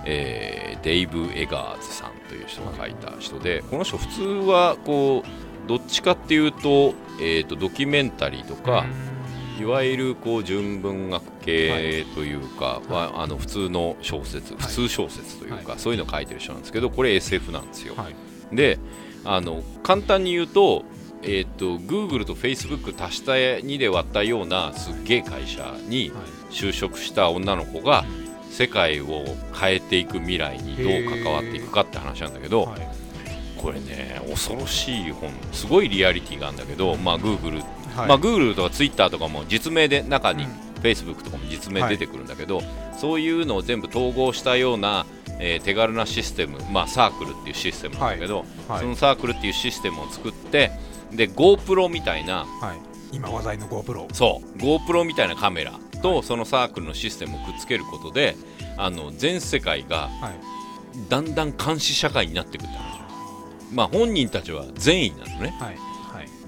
[0.07, 8.87] えーデイブ・エガーズさんという人が書いた人でこの人普通はこうどっちかっていうと,、えー、とドキュメンタリーとか、
[9.61, 17.95] いわゆるこう純文学系というか、はあの普通の小説普通小説というか、そういうのを書いてる人なんですけどこれ SF なんですよ。
[17.97, 18.57] はい。
[18.57, 18.79] で
[19.31, 20.85] あの簡単に言うと,、
[21.23, 26.11] えー、と Google と Facebook 足した2で割ったようなすっげえ会社に
[26.51, 28.07] 就職した女の子が
[28.51, 32.81] 世界を変えていく未来にどう関わっていくかって話なんだけど、はい。
[33.59, 37.63] これね恐ろしい本すごいリアリティがあるんだけど、まあ Google
[37.95, 38.09] はい。
[38.09, 40.51] まあ、Google とか Twitter とかも実名で中に、うん。
[40.79, 42.63] Facebook とかも実名出てくるんだけど、
[42.97, 45.07] そういうのを全部統合したような、
[45.41, 48.81] えー手軽なシステム、まあ、サークルっていうシステムなんだけど、はい。
[48.81, 50.71] そのサークルっていうシステムを作って
[51.13, 52.79] で GoPro みたいなはい。
[53.13, 54.59] 今話題の GoPro そう。
[54.59, 55.73] GoPro みたいなカメラ
[56.03, 58.37] とそのサークルのシステムをくっつけることで
[58.77, 61.09] あの全世界がはい。
[61.09, 62.99] だんだん監視社会になっていくって話
[63.73, 65.55] まあ本人たちは善意なのね。
[65.61, 65.88] はいはい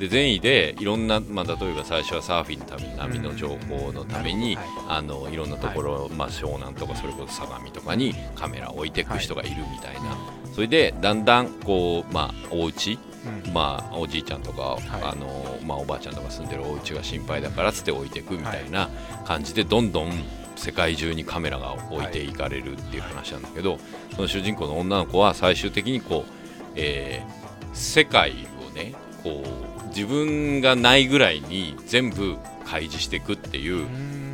[0.00, 9.04] で善意でいろんな、まあ、例えば最初はサーフィンのために波の情報のために、うんなるほどあのいろんなところ、まあ、湘南とかそれこそ相模とかにカメラを置いてい。
[9.04, 10.16] く人がいるみたいな、
[10.54, 12.98] それでだんだんこう、まあ、お家
[13.44, 13.52] うん。
[13.52, 14.88] まあ、おじいちゃんとか、い。
[15.02, 18.88] あのまあ、おばあちゃんとか住んでるお家が心配だからっつって置いていくみたいな
[19.26, 20.12] 感じでどんどん
[20.56, 23.78] 世界中にカメラが置いていかれるっていう話なんだけど、
[24.14, 26.32] その主人公の女の子は最終的にこう、
[26.76, 27.40] えー
[27.72, 28.32] 世界
[28.68, 33.86] をねこう自分がないぐらいに全部開示していくっていう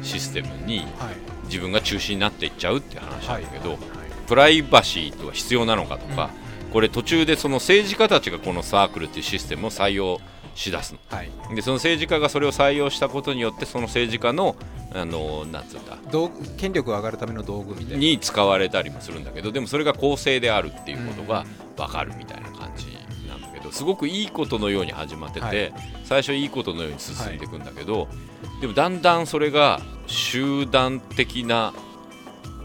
[0.02, 0.86] システムにはい。
[1.46, 3.78] 自分が中心になっていっちゃうって話なんだけど、はい。
[4.26, 6.30] プライバシーとは必要なのかとか、
[6.72, 10.20] これ途中でその政治家たちがこのサークルっていうシステムを採用
[10.56, 10.98] しだすの。
[11.16, 11.30] はい。
[11.54, 14.56] でその政治家がそれを採用したことによってその政治家の
[14.92, 15.98] あのなんつうんだ？
[16.56, 17.96] 権力が上がるための道具みたいな。
[17.98, 21.44] に使われたりもするんだけどでもそれが公正であるっていうことが
[21.76, 22.86] 分かるみたいな感じ
[23.66, 25.72] どすごくいいことのように始まってて、はい。
[26.04, 28.08] 最初いいことのように進んでいくんだけど、
[28.60, 31.74] でもだんだんそれが集団的な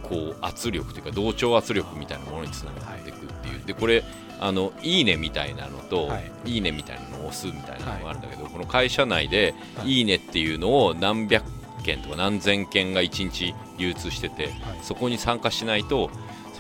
[0.04, 4.04] こう圧力というか同調圧力みたいなものにつながっていくっていう、でこれ
[4.40, 6.32] あのいいねみたいなのと、はい。
[6.46, 9.90] い、いねみたいなのを押すみたいなのがあるんだけど、この会社内で、はい。
[9.90, 11.44] い、いねっていうのを何百
[11.84, 14.50] 件とか何千件が1日流通してて、
[14.82, 16.10] そこに参加しないと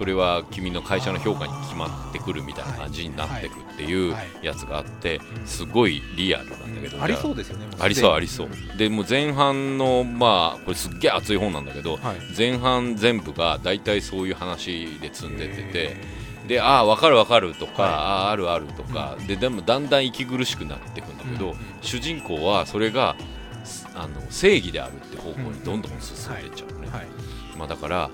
[0.01, 8.49] それは君の会社の評価に決まってくるみたいな感じになってくっていうやつがあってすごいリアルなんだけど、ありそうですよねありそうありそう。
[8.79, 12.17] でもう前半のまあこれすっげえ熱い本なんだけど、はい。
[12.35, 15.97] 前半全部が大体そういう話で積んでってて
[16.47, 17.91] でああ分かる分かるとか、はい。
[17.91, 23.15] あああるあるとか、ででもだんだん息苦しくなっていくんだけど、うん主人公はそれが
[23.63, 27.07] すあの正義であるって方向にどんどん進んでいっちゃうのね、はい。
[27.55, 28.09] まあ、だから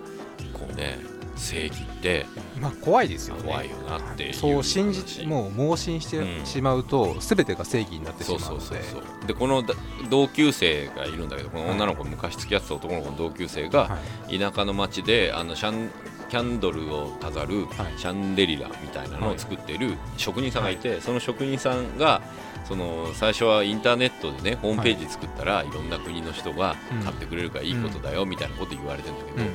[0.52, 1.00] こうね
[1.38, 2.26] 正義って
[2.60, 3.44] まあ怖いですよね。
[3.44, 8.66] 怖いよなっていうそう信じ話もう盲信してうんしまうと全てが正義になってしそうまうので。
[8.66, 9.74] そうそうそうでこのだ
[10.10, 13.98] 同級生がいるんだけどこの女の子、昔付き合ってた男の子の同級生がは
[14.30, 14.40] い。
[14.40, 15.90] 田舎の町であのシャン
[16.30, 17.98] キャンドルを飾るはい。
[17.98, 19.78] シャンデリラみたいなのを作ってい。
[19.78, 22.22] る職人さんがいて、その職人さんが
[22.68, 29.46] その最初はインターネットでねホームページ作ったらいろんな国の人が買ってくれるからいいことだよみたいなこと言われてるんだけど、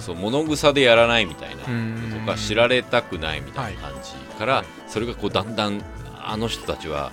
[0.00, 2.24] そう物草でやらないみたいなうん。
[2.26, 4.64] とか知られたくないみたいな感じから、はい。
[4.88, 5.82] それがこうだんだん
[6.24, 7.12] あの人たちは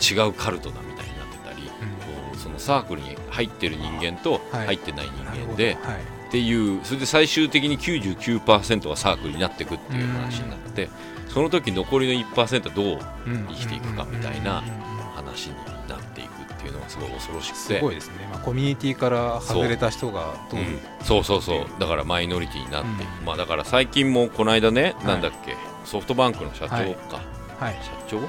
[0.00, 1.72] 違うカルトだみたいになってたり、こ
[2.34, 4.66] うそのサークルに入ってる人間とはい。
[4.66, 6.22] 入ってない人間で、はい。
[6.28, 10.88] っていうそれで最終的に99%がサークルになっていくっていう話になって
[11.28, 14.62] その時残りの1%はどううん生きていくかみたいな
[15.14, 15.56] 話に
[15.88, 17.80] なっていくっていうのがすごい恐ろしくすて。
[17.80, 20.78] ごいですね、まあ、コミュニティから外れた人がどううん。
[21.02, 21.66] そうそうそう。
[21.80, 23.02] だからマイノリティになって。
[23.02, 25.06] いく、まあだから最近もこの間ね、い。
[25.06, 25.56] なんだっけ。
[25.84, 26.94] ソフトバンクの社長か、はい。
[27.58, 27.74] はい。
[27.82, 28.20] 社長？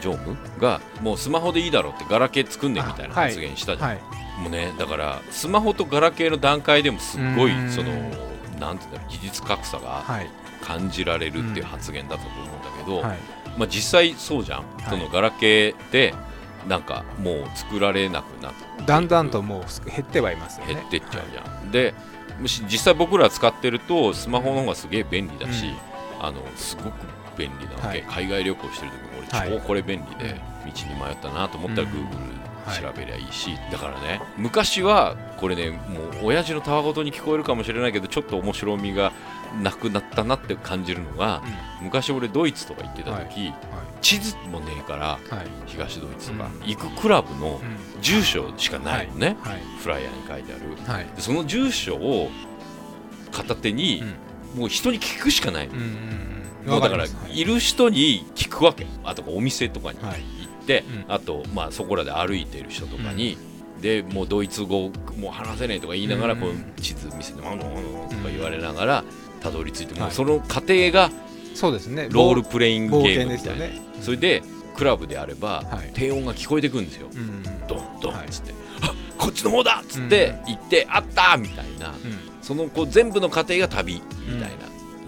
[0.00, 4.00] 常務がもうスマホでいいだろうってガラケー作んねんみたいな発言したじゃん、はい。
[4.40, 7.70] もうねだからスマホとガラケーの段階でもすっごいうん。
[7.70, 7.90] その
[8.60, 10.30] なんていうんだろう技術格差がはい。
[10.62, 13.18] 感じられるっていう発言だったと思うんだけど、はい。
[13.58, 14.64] まあ、実際そうじゃん、い。
[14.88, 16.14] そのガラケーで
[16.68, 18.84] なんかもう作られなくなって。
[18.84, 20.74] だんだんともう減ってはいますよね。
[20.74, 21.94] 減ってっちゃうじゃん、で
[22.40, 26.26] もし実際僕ら使ってるとスマホの方がすげえ便利だし、うん。
[26.26, 26.92] あのすごく
[27.36, 28.02] 便利なわけ、はい。
[28.02, 28.98] 海外旅行してる時
[29.32, 29.48] もはい。
[29.48, 31.94] 俺超これ便利で道に迷ったなと思ったらうん。
[31.94, 32.80] Google はい。
[32.80, 35.76] 調べりゃいいし、だからね昔はこれねも
[36.22, 39.12] う親父のたわごとに聞こえるかもしれないけどちょっと面白みが
[39.62, 41.42] なくなったなって感じるのが、
[41.80, 43.52] 昔俺ドイツとか行ってた時、
[44.00, 45.18] 地図もねえから
[45.66, 46.68] 東ドイツとか、うん。
[46.68, 48.02] 行くクラブのうん。
[48.02, 49.60] 住所しかないのね、はい。
[49.82, 51.06] フライヤーに書いてある。
[51.18, 52.30] その住所を
[53.32, 54.04] 片手に、
[54.56, 55.68] もう人に聞くしかない
[56.66, 57.44] もうだからい。
[57.44, 58.86] る人に聞くわけ。
[59.04, 61.12] あとお店とかに行はいって、うん。
[61.12, 63.36] あと、まあ、そこらで歩いてる人とかに、
[63.80, 66.40] でもうドイツ語もう話せないとか言いながら、うん。
[66.40, 69.04] こう地図見せて「あのあの」とか言われながら
[69.44, 71.10] たどり着いて、もうはいその過程が
[71.54, 72.08] そうですね。
[72.10, 73.80] ロールプレイング冒ゲームみたいな、険ですよね。
[74.00, 74.42] それで
[74.74, 75.92] クラブであれば、はい。
[75.94, 77.42] 低音が聞こえてくるんですよ、うん。
[77.68, 81.94] ドンドンはいっつって、あこっちの方だっつって行って、あったみたいな、うん。
[82.42, 84.48] そのこう全部の過程が旅みたいな、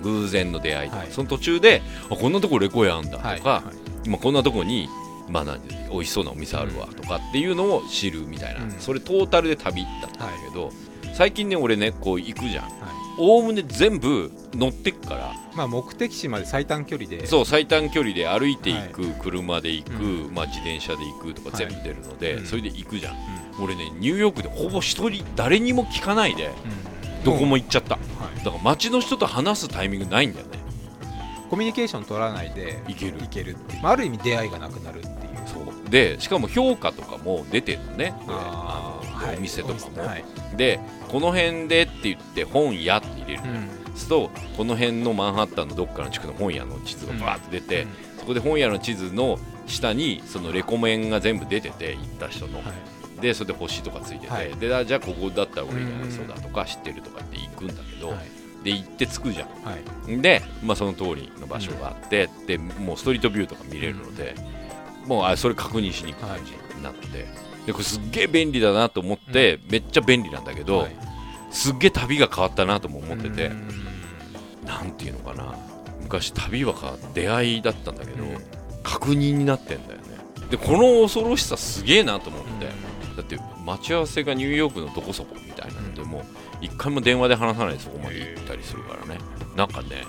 [0.02, 1.10] 偶然の出会いとか、はい。
[1.10, 3.40] その途中であこんなとこレコヤあんだとか、はい。
[3.40, 3.62] は
[4.04, 4.88] いまあ、こんなとこに、
[5.28, 5.58] まあ、な
[5.90, 8.70] 美味しそうなお店あるわとかっていうのを知るみたいな、うん。
[8.78, 10.70] それトータルで旅だったんだけど、
[11.12, 12.64] 最近ね俺ねこう行くじゃん。
[12.66, 12.72] はい
[13.18, 15.32] おおむね全部乗ってくから。
[15.54, 17.26] まあ目的地まで最短距離で。
[17.26, 19.92] そう最短距離で歩いていく、車で行く、
[20.26, 22.46] うまあ、自転車で行くとか全部出るので、うん。
[22.46, 23.14] それで行くじゃん。
[23.14, 23.16] う
[23.62, 26.50] 俺ねニューヨークでほぼ一人誰にも聞かないで
[27.24, 28.00] どこも行っちゃった、は
[28.40, 28.44] い。
[28.44, 30.58] だから街の人と話すタイミングないんだよね。
[31.48, 33.18] コミュニケーション取らないで行ける。
[33.22, 35.14] いけるってまあある意味出会いがなくなるっていう。
[35.46, 35.90] そう。
[35.90, 38.95] でしかも評価とかも出てるのねこれあ
[39.36, 40.24] お店とかも、はい。
[40.56, 43.42] でこの辺でって言って本屋って入れる。
[43.44, 43.96] うん。
[43.96, 47.90] するとこの辺のマンハッタンのどっかの地区の本屋の地図がバーって出て、うん。
[48.18, 52.64] そこで本屋の地図の下にそのレコメンが全部出てて行った人の、は
[53.18, 53.20] い。
[53.20, 54.54] でそれで星とかついてて、はい。
[54.56, 58.18] であじゃあここだったら俺にうんそうだとか知ってるとかって行くんだけど、はい。
[58.64, 59.48] で行って着くじゃん。
[59.64, 59.76] は
[60.08, 60.20] い。
[60.20, 64.34] で、まあ、その通りの場所があって、でもうストリートビューとか見れるので、
[65.06, 67.26] もうあそれ確認しに行く感じになって、
[67.66, 70.96] でこれすっげえ便利だなと思って、めっちゃ便利なんだけど、はい。
[71.50, 73.68] すっげえ旅が変わったなとも思ってて、うん。
[74.64, 75.54] なんていうのかな。
[76.02, 78.36] 昔旅はか出会いだったんだけど、うん。
[78.82, 80.06] 確認になってんだよね。
[80.50, 82.66] でこの恐ろしさすげえなと思って、
[83.16, 86.22] だって待ち合わせがニューヨークのどこそこみたいなのでも
[86.60, 89.18] 一回も電話で話さないでそこまで行ったりするからね
[89.56, 89.68] なん。
[89.68, 90.04] かね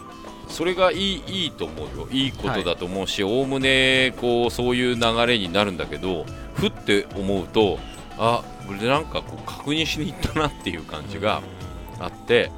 [0.50, 2.08] それがいいいいと思うよ。
[2.12, 6.26] いいことだと思うしおおむねこうそういう流れになるんだけど
[6.56, 7.80] ふって思うと
[8.18, 11.42] あこれでなんかこう確認しに行ったなっていう感じが
[12.00, 12.52] あって、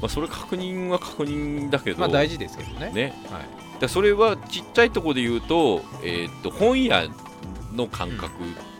[0.00, 2.92] まあ、それ確認は確認だけど、まあ大事ですけどね。
[2.92, 3.14] ね。
[3.30, 3.80] はい。
[3.80, 7.06] でそれはちっちゃいところで言うと,、えー、と本屋
[7.74, 8.32] の感覚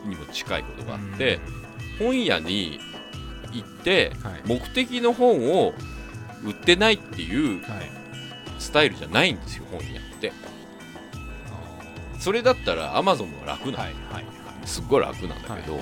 [0.06, 1.40] にも近いことがあって、
[1.98, 2.80] 本屋に
[3.52, 4.42] 行ってはい。
[4.46, 5.72] 目的の本を
[6.44, 7.62] 売ってないっていう
[8.76, 10.32] タイルじゃないんですよ本屋って。
[12.18, 14.26] それだったらアマゾンは楽なの、はいはい
[14.66, 15.78] すっごい楽なんだけど、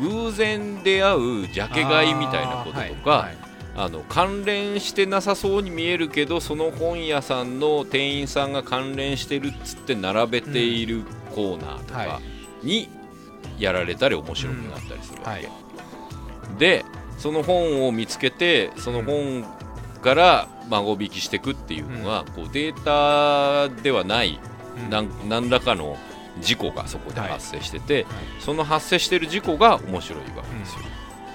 [0.00, 12.20] 偶然出会うジャケ買いみたいなこととか、はいあの関連してなさそうに見えるけどその本屋さんの店員さんが関連してるっつって並べているコーナーとはか
[12.64, 12.88] に
[13.60, 15.52] やられたり面白くなったりするわけ、は
[16.58, 16.84] で
[17.16, 19.44] その本を見つけてその本
[20.00, 24.40] から孫引きしていくっていうのが、こうデータではない
[25.28, 25.96] 何らかの
[26.40, 28.06] 事故がそこで発生してて、はい。
[28.40, 30.80] その発生してる事故が面白いわけですよ、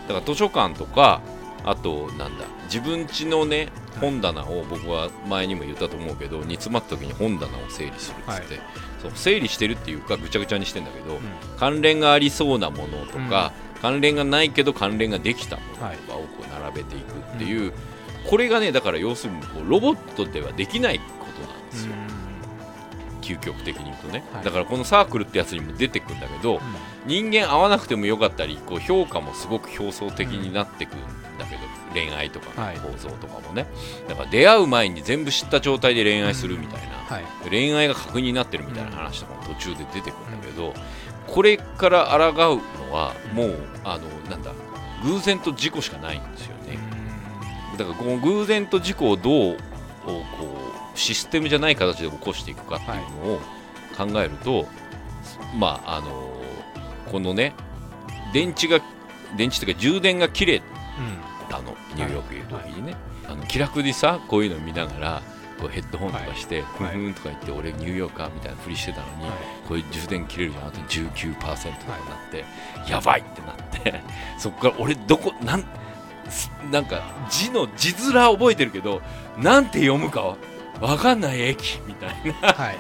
[0.07, 1.22] だから図書館とか
[1.63, 8.59] あとなんだ自分家のね本棚を僕は前にも言ったと思うけど煮詰まった時に本棚を整理するっつって、
[9.01, 11.20] そう整理してるっていうかぐちゃぐちゃにしてんだけど、
[11.57, 13.51] 関連がありそうなものとか、
[13.82, 17.74] 関連がないけど関連ができたものとかをこう並べていくっていう、
[18.30, 21.05] これがねだから要するにこうロボットではできないこ
[21.39, 21.93] となんですよ、
[23.21, 24.45] 究極的に言うとね、はい。
[24.45, 26.59] だからこのサークルってやつにも出てくんだけど、
[27.05, 30.99] 人間合わなくてもよかったりこう評価もすごく表層的になってくん
[31.38, 31.61] だけど、
[31.93, 32.78] 恋愛とかはい。
[32.78, 33.67] の構造とかもね、
[34.07, 37.49] だから出会う前に全部知った状態で恋愛するみたいな、はい。
[37.49, 40.73] 恋愛が確認になってるみたいな話とかも途中で出てくるんだけど、
[41.28, 44.51] これから抗うのはもうあのなんだ
[45.03, 46.55] 偶然と事故しかないんですよ。
[46.55, 46.55] ね。
[47.76, 49.57] だからこの偶然と事故をどう
[50.05, 50.23] こ
[50.95, 53.39] うシステムじゃない形で起こしていくかっていうのを
[53.97, 54.67] 考えると、
[55.57, 56.41] まああの
[57.11, 57.53] このね
[58.34, 58.80] 電池が
[59.38, 60.61] 電池っていうか充電が切れ
[61.49, 62.95] たのニューヨークいる時にね、
[63.28, 65.21] あの気楽にさこういうの見ながら
[65.59, 69.32] こうヘッドホンとかして、ふんふんとか言って俺ニューヨーカーみたいなふりしてたのに、
[69.67, 70.67] これ充電切れるじゃん。
[70.67, 72.45] あと19%とかになって、
[72.89, 74.01] やばいってなって
[74.38, 75.65] そこから俺どこなんす
[76.71, 79.01] なんか字の字面覚えてるけど
[79.38, 80.38] なんて読むかわ
[80.82, 82.53] わかんない駅みたいな。
[82.53, 82.78] はい。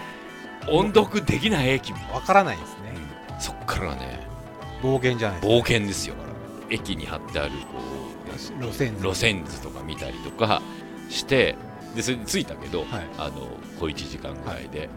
[0.67, 2.93] 音読できない駅みたいわからないですね。
[3.29, 4.27] な、そっからがね
[4.81, 6.15] 暴言じゃないです冒険ですよ。
[6.69, 7.57] 駅に貼ってあるこ
[8.59, 9.03] う路線図。
[9.03, 10.61] 路線図とか見たりとか
[11.09, 11.55] して
[11.95, 12.87] でそれで着いたけど、はい。
[13.17, 13.47] あの
[13.79, 14.89] 小1時間ぐらいで、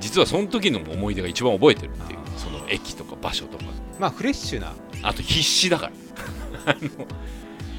[0.00, 3.64] 実はその時の思い出が一番覚えてるっていうその駅とか場所とか。
[3.98, 4.72] まあフレッシュな。
[5.02, 5.92] あと必死だから。
[6.72, 7.06] あの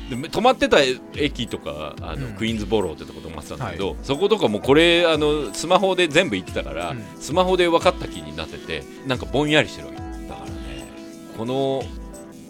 [0.09, 0.77] で止まってた
[1.15, 2.33] 駅とかあの、うん。
[2.33, 7.03] クイーンズボローってとこ止まってたんだけど、そことかもこれあのスマホで全部行ってたから、うん。
[7.19, 10.51] スマホで分かった気になっててなんかぼんやりしてるわけだからね。
[11.37, 11.83] この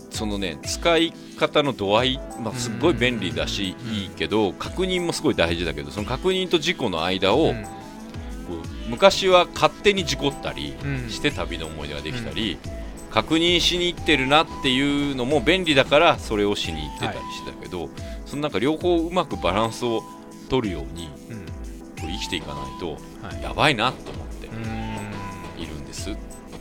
[0.09, 3.93] そのね使い方の度合い、まあ、すっごい便利だし、うん。
[3.93, 7.53] いいけど確認もすごい大事だけどその確認と事故の間を、
[8.89, 11.09] 昔は勝手に事故ったりうん。
[11.09, 12.57] して旅の思い出ができたり、
[13.15, 17.89] 確認しに行ってるなっていうのも便利だからそれをしに行ってたりしてたけど、
[18.25, 20.03] そのなんか両方うまくバランスを
[20.49, 21.45] 取るようにうん。
[21.95, 23.41] 生きていかないとはい。
[23.41, 24.47] やばいなと思って
[25.57, 26.09] いるんです。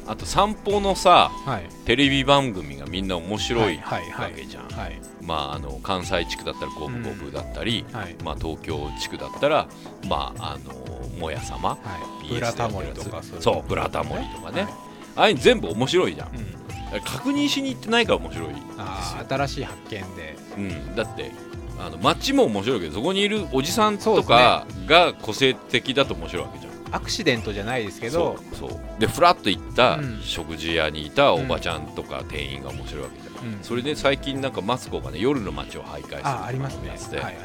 [0.06, 1.68] あと散歩のさはい。
[1.86, 5.00] テレビ番組がみんな面白いはいはいわけじゃん、はい。
[5.22, 8.14] まああの関西地区だったら五分五分だったり、はい。
[8.22, 9.66] まあ、東京地区だったら
[10.08, 11.76] まああのもやさまは
[12.24, 14.72] い、ブラタモリとかそうブラタモリとかね、はい
[15.16, 16.28] ああいうの全部面白いじゃん。
[16.28, 18.48] うん、確認しに行ってないから面白い
[18.78, 20.36] あー新しい発見で。
[20.56, 21.32] うん、だって
[21.78, 26.74] あの街も面白いけどそこにいるおじさんとかが個性的だと面白いわけじゃん。
[26.92, 28.38] アクシデントじゃないですけど。
[28.52, 29.00] そうそう。
[29.00, 30.20] でフラッと行ったうん。
[30.22, 33.62] 食事屋にいたおばちゃんとか店員が面白いわけじゃん、うん。
[33.62, 36.90] それで最近なんかマツコがね夜の街を徘徊するあありますね。
[37.20, 37.36] はい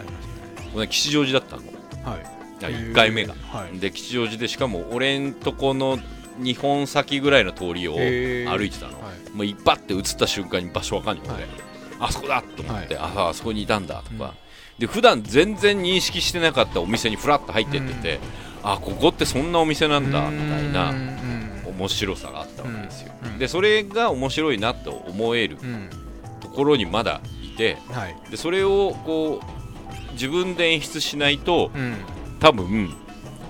[0.88, 1.64] 吉祥寺だったの。
[1.64, 1.68] す
[2.04, 2.40] はい。
[2.60, 3.34] 1回目が。
[3.52, 3.80] はい。
[3.80, 5.98] で吉祥寺でしかも俺んとこの
[6.40, 9.36] 2本先ぐらいの通りを歩いてたの、はい。
[9.36, 11.44] もう一発って映った瞬間に場所わかんない、はい。
[12.00, 14.30] あそこだと思って、はああそこにいたんだとか、うん。
[14.80, 18.20] で普段全然認識してなかったお店にフラッと入ってってて、
[18.64, 21.50] あここってそんなお店なんだみたいなうん。
[21.78, 23.38] 面白さがあったわけですよ、うん。
[23.38, 25.90] でそれが面白いなと思えるうん。
[26.40, 28.16] ところにまだいてはい。
[28.32, 31.96] でそれをこう自分で演出しないとうん。
[32.40, 32.96] 多分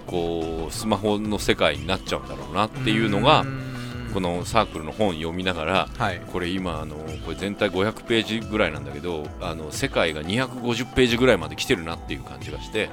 [0.10, 3.70] こうスマホの世界になっちゃうんだろうなっていうのがん。
[4.14, 6.22] このサークルの本読みながらはい。
[6.32, 6.95] これ今あの
[7.26, 12.89] これ全体500ページぐらいなんだけどあの世界が250ページぐらいまで来てるなっていう感じがして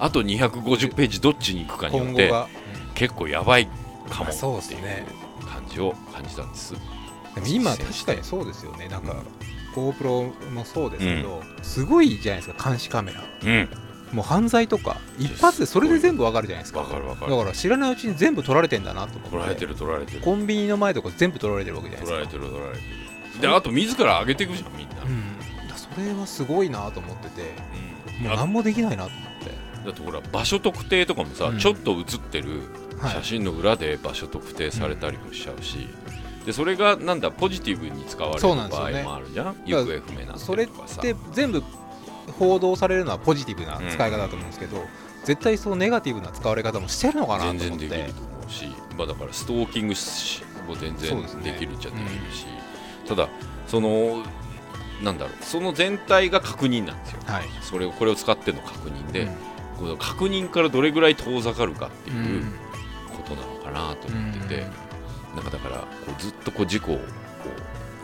[0.00, 2.32] あと250ページどっちに行くかによって
[2.94, 3.68] 結構やばい
[4.10, 4.82] かもっていう
[5.46, 6.74] 感じを感じたんです。
[7.34, 8.88] でも今確かにそうですよね。
[8.88, 9.14] なんか
[9.74, 13.22] GoPro もそうですけど、すごいじゃないですか監視カメラ。
[13.44, 13.68] うん
[14.12, 16.80] もう犯罪とか一発でそれで全部わかるじゃないですか。
[16.80, 17.30] わかるわかる。
[17.32, 19.30] だから知らないうちに全部撮られてんだなと思って。
[19.30, 20.20] 取られてる取られてる。
[20.20, 22.84] コンビニの前とか全部撮られてるわけじゃない取られですかてる取られて
[23.36, 23.40] る。
[23.40, 27.54] であと自ら上げていくじゃんみんな、うん、だそれはすごいなと思ってて。
[28.20, 28.26] うん。
[28.26, 29.32] あもう何もできないなと思っ
[29.84, 31.58] だってほら場所特定とかもさ、うん。
[31.58, 32.62] ちょっと写ってる
[33.00, 35.88] 写真の裏で場所特定されたりもしちゃうし、
[36.46, 39.56] でそれがなんだポジティブに使われるそう場合もあるじゃん。
[39.66, 40.68] 行方不明になってそれっ
[41.00, 41.62] て全部
[42.38, 44.84] 報道されるのはポジティブな使い方だと思うんですけど、
[45.24, 47.68] 絶対そのネガティブな使われ方もしてるのかなと思って。
[47.68, 48.66] 全然できると思うし、
[48.96, 52.46] まあ、だからストーキングしも全然できるっちゃできるし、
[53.06, 53.28] ただ
[53.66, 54.22] その
[55.02, 57.20] なんだろうその全体が確認なんですよ。
[57.26, 57.44] はい。
[57.60, 59.36] それをこれを使っての確認で、うん。
[59.78, 62.52] この確認からどれぐらい遠ざかるかってういうん。
[63.10, 64.66] ことなのかなと思ってて、
[65.34, 65.86] なんかだからこ
[66.18, 66.96] うずっとこう事故を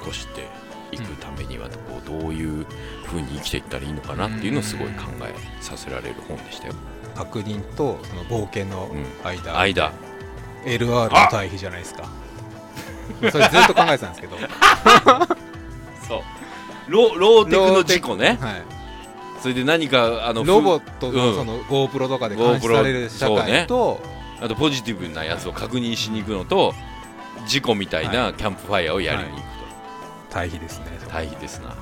[0.00, 0.46] 起こして
[0.92, 2.64] いくためにはこうどういう
[3.04, 6.74] ふうに生きていったらいいのかなっていうのをすごい考えさせられる本でしたよ。
[7.14, 8.90] 確認とその冒険の
[9.24, 9.92] 間、間。
[10.64, 12.08] LR の対比じゃないですか。
[13.30, 14.36] それずっと考えてたんですけど。
[16.06, 16.22] そう。
[16.88, 18.38] ロローテクの事故ね。
[18.40, 18.62] はい、
[19.42, 21.16] それで何かあのロボットうん。
[21.16, 24.00] のその GoPro とかで監視される社会と、
[24.38, 26.74] ふあとポジティブなやつを確認しに行くのと
[27.46, 29.57] 事故みたいなキャンプファイヤーをやりに行く
[30.38, 30.86] 対比ですね。
[31.04, 31.74] と、大変ですな。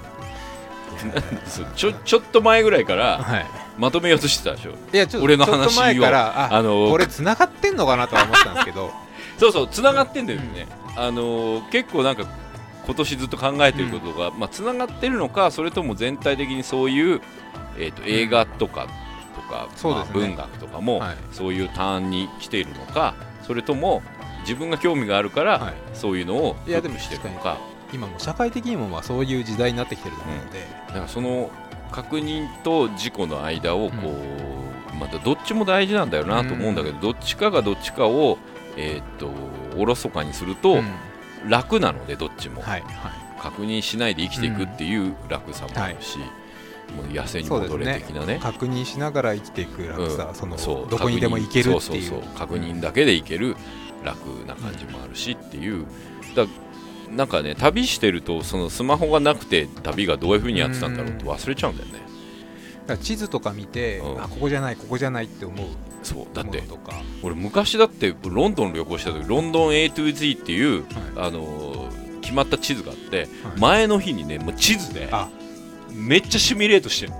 [1.76, 3.46] ちょちょっと前ぐらいからはい。
[3.76, 4.70] まとめようとしてたでしょ。
[4.92, 8.90] いやちょっと俺のちょっと前話をからああのこれ繋がってんのかなとは思ってたんですけど。
[9.36, 12.24] そうそうつながってんだよね、あのー結構なんか
[12.86, 17.20] 今年ずっと考えてることが、まあつながってるのかそれとも全体的にそういう、
[17.76, 18.86] えー、と映画とか
[19.34, 20.12] とか、まあそうですね。
[20.14, 21.16] 文学とかも、はい。
[21.32, 23.14] そういうターンに来ているのか
[23.46, 24.02] それとも
[24.40, 25.74] 自分が興味があるから、はい。
[25.92, 27.58] そういうのをいやしてるのか
[27.92, 31.50] 今もう社会的にもまあそういう時代になってきてると思うので、だからその
[31.90, 34.14] 確認と事故の間をこ
[34.92, 38.38] う、またどっちも大事なんだよなと思うんだけど、どっちかがどっちかを、
[38.76, 39.30] えー、と
[39.76, 40.84] おろそかにすると、うん。
[41.48, 42.92] 楽なのでどっちも、はいはい。
[43.40, 46.18] 確認しないで生きていくっていう楽さもあるし、
[46.96, 48.40] もう痩せに戻れ的なね。
[48.42, 50.34] 確認しながら生きていく楽さ、うん。
[50.34, 50.90] そのそう。
[50.90, 52.22] どこにでも行けるっていう。
[52.36, 53.56] 確認だけで行ける
[54.02, 55.86] 楽な感じもあるしっていう。
[56.34, 56.46] だ
[57.10, 62.00] なんかね旅してるとそのスマホがなくて旅がどういうふうにやってたんだろうって忘れちゃうんだよね、
[62.86, 64.22] だ地図とか見て、うん。
[64.22, 65.66] あここじゃないここじゃないって思う
[66.02, 66.62] そうだって
[67.22, 70.84] 俺昔だってロンドン旅行した時ロンドン A to Z っていう、
[71.16, 73.60] あのー決まった地図があって、はい。
[73.60, 75.28] 前の日にねもう地図であ。
[75.92, 77.12] めっちゃシミュレートしてる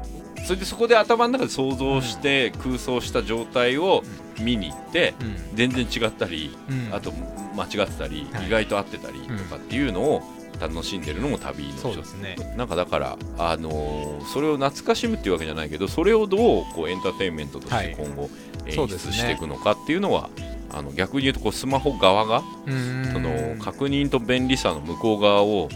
[0.45, 4.03] それでそこで頭の中で想像して空想した状態を
[4.41, 5.57] 見に行ってうん。
[5.57, 6.95] 全然違ったりうん。
[6.95, 7.13] あと
[7.57, 8.47] 間違ってたりはい。
[8.47, 10.23] 意外と合ってたりとかっていうのを
[10.61, 11.81] 楽しんでるのも旅の一つ。
[11.83, 12.37] そうですね。
[12.57, 17.95] なんかだから、あのーそれを懐かしむっていうわけじゃないけどそれをどうこうエンターテインメントとしはい。
[17.95, 18.29] て今後
[18.67, 20.31] 演出していくのかっていうのは、
[20.73, 23.11] あの逆に言うとこうスマホ側がうん。
[23.13, 25.69] その確認と便利さの向こう側を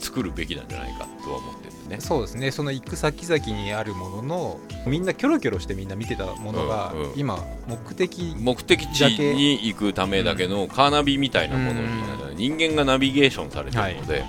[0.00, 1.54] 作るべきなんじゃないかとは思っ
[1.92, 2.00] ね。
[2.00, 2.50] そうですね。
[2.50, 7.12] その行く先々にあるもののみんなキョロキョロしてみんな見てたものが、うんうん。
[7.16, 14.24] 今目的目的地に行くためだけのカーナビみたいなものになる、人間がナビゲーションされてるので、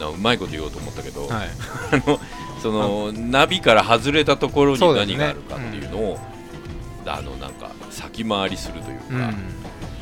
[0.00, 1.48] なうまいこと言おうと思ったけど、うんはい
[2.62, 6.18] そのナビから外れたところに何があるかっていうのを
[7.04, 9.34] あのなんか先回りするというか、うん。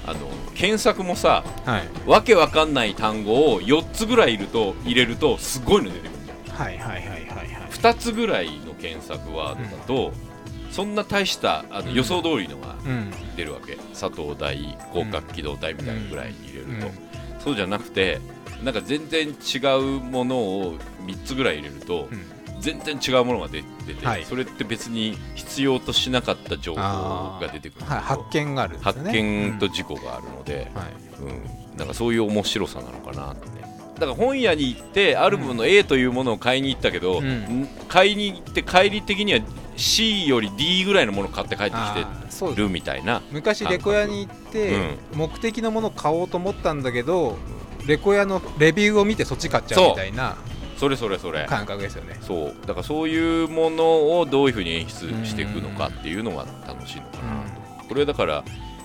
[0.04, 1.82] あの検索もさはい。
[2.06, 6.11] わけわかんない単語を4つぐらいいると入れるとすごいの出てくる
[6.52, 7.48] はいはいはいはいはい。
[7.70, 10.12] 2つぐらいの検索ワードだと、
[10.70, 17.40] そんな大したあのうん予想通りのがうん出るわけ、佐藤大広角機動隊みたいなぐらいに入れると、うん。
[17.40, 18.20] そうじゃなくて
[18.62, 22.22] なんか全然違うものを3つぐらい入れると、うん。
[22.60, 24.24] 全然違うものが出出て、はい。
[24.24, 30.92] それって別に必要としなかった情報が出てくるはい、発見があるんです発ね見と事故があるので、うんはい。
[31.72, 33.61] うん、なんかそういう面白さなのかなってね
[34.02, 37.62] だから本屋に行ってあるもの A というものを買いに行ったけど、うん。
[37.62, 37.68] ん。
[37.88, 39.40] 買いに行って帰り的には
[39.76, 43.22] C より D ぐらいのものを買って帰ってきてるみたいな。
[43.30, 47.38] 昔レコヤに行って、目的のものを買おうと思ったんだけど
[47.86, 50.36] レコヤのレビューを見てそっち買っちゃうみたいな
[50.76, 51.46] それそれそれ。
[51.46, 52.18] 感覚ですよね。
[52.22, 52.54] そう。
[52.66, 57.82] だからそういうものをどういうふうに演出していくのかっていうのが楽しいのかな。
[57.82, 58.42] と、これだから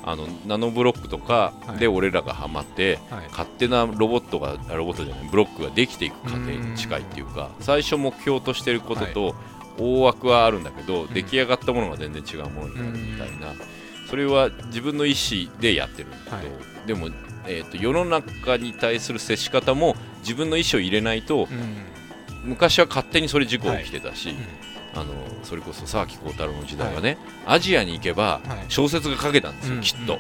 [0.08, 3.28] あのナノブロックとかで俺らがハマって、はい。
[3.30, 9.36] 勝手なロボットがあロボットじゃないブロックができていく過程に近いっていうか最初目標としてることと
[9.78, 11.08] 大枠はあるんだけど、ん。
[11.14, 13.54] 出来上がったものが全然違うものになるみたいな、
[14.10, 16.88] それは自分の意思でやってるんだけど、はい。
[16.88, 17.10] でも、
[17.46, 22.50] えー、と世の中に対する接し方も自分の意思を入れないと、うん。
[22.50, 24.34] 昔は勝手にそれ事故起きてたし、
[25.00, 28.66] あのそれこそ沢木耕太郎の時代はね、アジアに行けばはい。
[28.70, 30.20] 小説が書けたんですよ、うんきっと、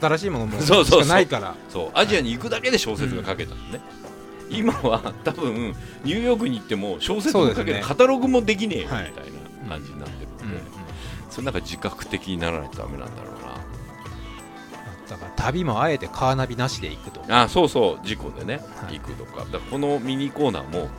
[0.00, 1.54] 新しいものもそうそうないから。
[1.68, 3.80] そうアジアに行くだけで小説が書けたのね、
[4.50, 9.12] 今は多分ニューヨークに行っても小説をかけるカタログもできねえよみたはいい
[9.64, 10.60] な感じになってるうんんで、
[11.30, 13.38] それなんか自覚的にならないとダメなんだろう
[15.08, 17.22] だから旅もあえてカーナビなしで行くと。
[17.22, 18.06] なあそうそう。
[18.06, 18.98] 事故でね、はい。
[18.98, 19.38] 行くとか。
[19.38, 20.90] だからこのミニコーナーも、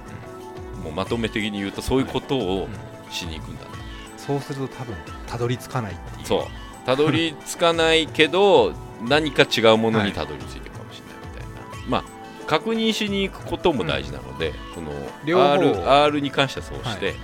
[0.84, 2.68] もうまとめ的に言うとそういうことを
[3.10, 3.70] しに行くんだね、
[4.18, 4.96] そうすると多分
[5.28, 6.28] たどり着かないっていう。
[6.28, 6.46] そう。
[6.86, 8.74] たどり着かないけど
[9.08, 12.04] 何か違うものにたどり着いてるかもしれないみたいな、まあ
[12.48, 14.92] 確認しに行くことも大事なので、その
[15.24, 15.54] 両方。
[15.54, 17.16] R, R に関してはそうして、はい。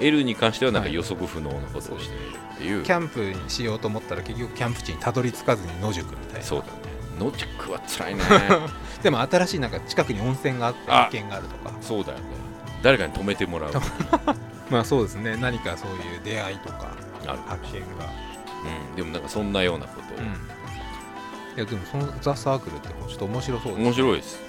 [0.00, 0.94] L に関してはなんかはい。
[0.94, 2.24] 予測不能なことをしている
[2.54, 6.42] っていう、キャンプにしようと思ったら結局キャンプ地にたどり着かずに野宿みたいな。
[6.42, 6.72] そうだね。
[7.18, 8.22] 野宿は辛いね。
[9.02, 11.02] でも新しいなんか近くに温泉があってあ。
[11.04, 11.72] 発見があるとか。
[11.80, 12.24] そうだよね。
[12.82, 13.72] 誰かに止めてもらう
[14.70, 15.36] まあそうですね。
[15.36, 16.92] 何かそういう出会いとか
[17.26, 18.10] ある、発見が。
[18.90, 20.24] うん、でもなんかそんなようなことを、うん。
[20.24, 20.28] い
[21.56, 24.40] やでもそのザ・サークルってちょっと面白そうです面白いです。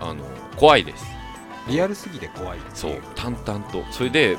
[0.00, 0.24] あの
[0.56, 1.04] 怖いです。
[1.68, 3.02] リアルすぎて怖いっていそう。
[3.14, 3.84] 淡々と。
[3.90, 4.38] それで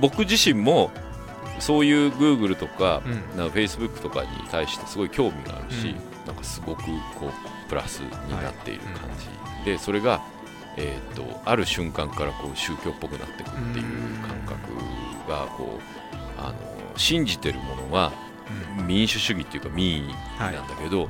[0.00, 0.90] 僕自身も
[1.58, 3.36] そういう Google とか,、うん。
[3.36, 6.26] なんか Facebook とかに対してすごい興味があるし、うん。
[6.26, 6.82] なんかすごく
[7.18, 10.22] こうプラスになっている感じ、でそれが、
[10.78, 14.72] えー、とある瞬間からこう宗教っぽくなってくっていう感覚
[15.28, 16.54] がこうあの
[16.96, 18.12] 信じてるものは
[18.78, 18.86] うん。
[18.86, 21.08] 民主主義っていうか民意はいなんだけど、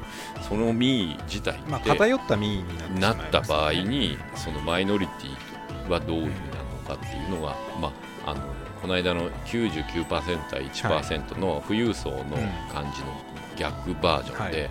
[0.48, 7.92] その民意自体って、まあ偏った民意になった場合にそのマイノリティはどういう意味なのかっていうのが、ま
[8.26, 8.40] あ、あの
[8.80, 12.36] この間の99%対1%の富裕層の
[12.72, 13.14] 感じの
[13.56, 14.70] 逆バージョンで、はい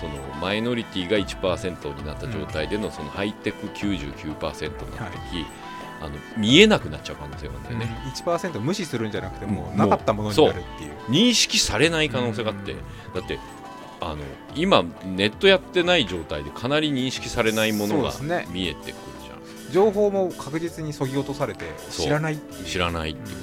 [0.00, 5.46] そのマイノリティが1%になった状態でのそのハイテク99%になった時、
[6.00, 10.92] あの見えなくなっちゃう可能性があるんだよね、1%無視するんじゃなくてももううなかったものになるっていう。
[11.08, 12.78] 認識されない可能性があって、うん。
[13.14, 13.38] だって
[14.00, 14.18] あの
[14.54, 18.12] 今ネットやってない状態でかなり認識されないものが
[18.50, 18.94] 見えてくる
[19.24, 23.36] じゃん、情報も確実にそぎ落とされて知らない知らないっていう、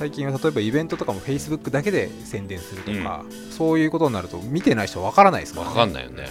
[0.00, 6.26] 最近は例えばイベントとかも Facebook だけで宣伝するとか、そういうことになると見てない人わからないですから、ね、分かんないよね。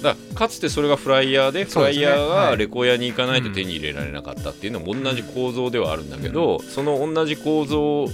[0.00, 8.06] だかつてそれがフライヤーでフライヤーがはいレコヤに行かないと手に入れられなかったっていうのも同じ構造ではあるんだけど、その同じ構造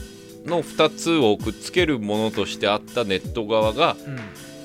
[0.47, 3.99] の2つをくっつけるものとしてあったネット側が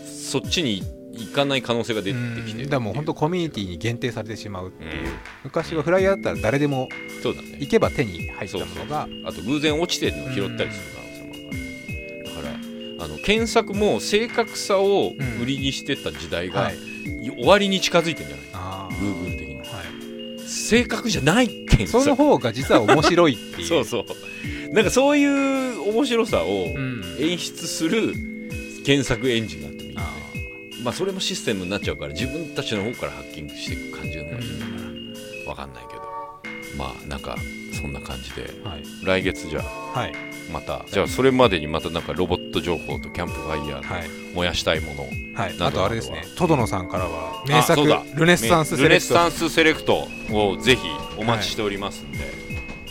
[0.05, 0.85] そっちに行
[1.33, 2.93] かない可能性が出てきてるだもう。
[2.93, 5.11] 本当コミュニティに限定されてしまうっていう、うん。
[5.45, 6.89] 昔はフライヤーだったら誰でも
[7.59, 9.07] 行けば手に入ったものが。
[9.25, 12.57] あと偶然落ちてるのを拾ったりする可能性もあるから、だか
[12.99, 15.11] らあの検索も正確さを
[15.41, 16.77] 売りにしてた時代が、はい。
[17.37, 18.45] 終わりに近づいてるんじゃない？
[18.53, 19.55] あ Google 的に。
[19.57, 22.03] はい、正確じゃない検索。
[22.03, 23.67] その方が実は面白いっていう。
[23.69, 24.73] そうそう。
[24.73, 27.03] なんかそういう面白さをうん。
[27.19, 28.13] 演出する
[28.85, 29.74] 検索エンジンが
[30.85, 34.71] まあそれもシステムになっちゃうから自分たちの方からハッキングしていく感じの方がいいのか
[35.45, 35.49] な。
[35.49, 36.01] わかんないけど。
[36.77, 37.35] まあなんか
[37.73, 38.43] そんな感じで。
[38.43, 39.99] ーはい、来月じゃあ。
[39.99, 40.13] はい。
[40.53, 40.85] また。
[40.87, 44.07] じゃあそれまでにまたなんかロボット情報とキャンプファイヤーはい。
[44.07, 45.03] の燃やしたいもの。
[45.33, 46.23] はい、などあとあれですね。
[46.37, 47.87] トドノさんからは名作ル
[48.27, 52.19] ネッサンスセルネッレクトサンスセレクトをぜひお待ちしておりますんで、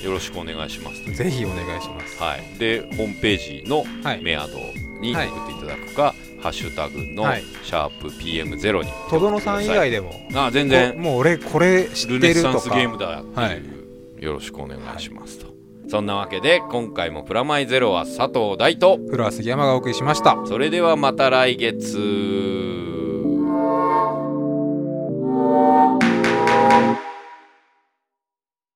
[0.05, 2.21] よろしくお願いしますぜひお願いします。
[2.21, 4.23] はい、でホームページのはい。
[4.23, 4.59] メアド
[5.01, 6.15] に送っていただくか、
[6.45, 7.43] ハッシュタグのはい。
[7.63, 8.91] シャープ PM0 に。
[9.09, 10.13] トドノさん以外でも。
[10.35, 11.01] あ全然。
[11.01, 12.49] もう俺これ知ルってるとか。
[12.51, 13.63] ネッサンスゲームだっていう、はい
[14.25, 15.47] よろしくお願いしますと、
[15.89, 18.99] そんなわけで今回もプラマイゼロは佐藤大と。
[19.11, 20.39] フロア杉山がお送りしました。
[20.47, 22.94] それではまた来月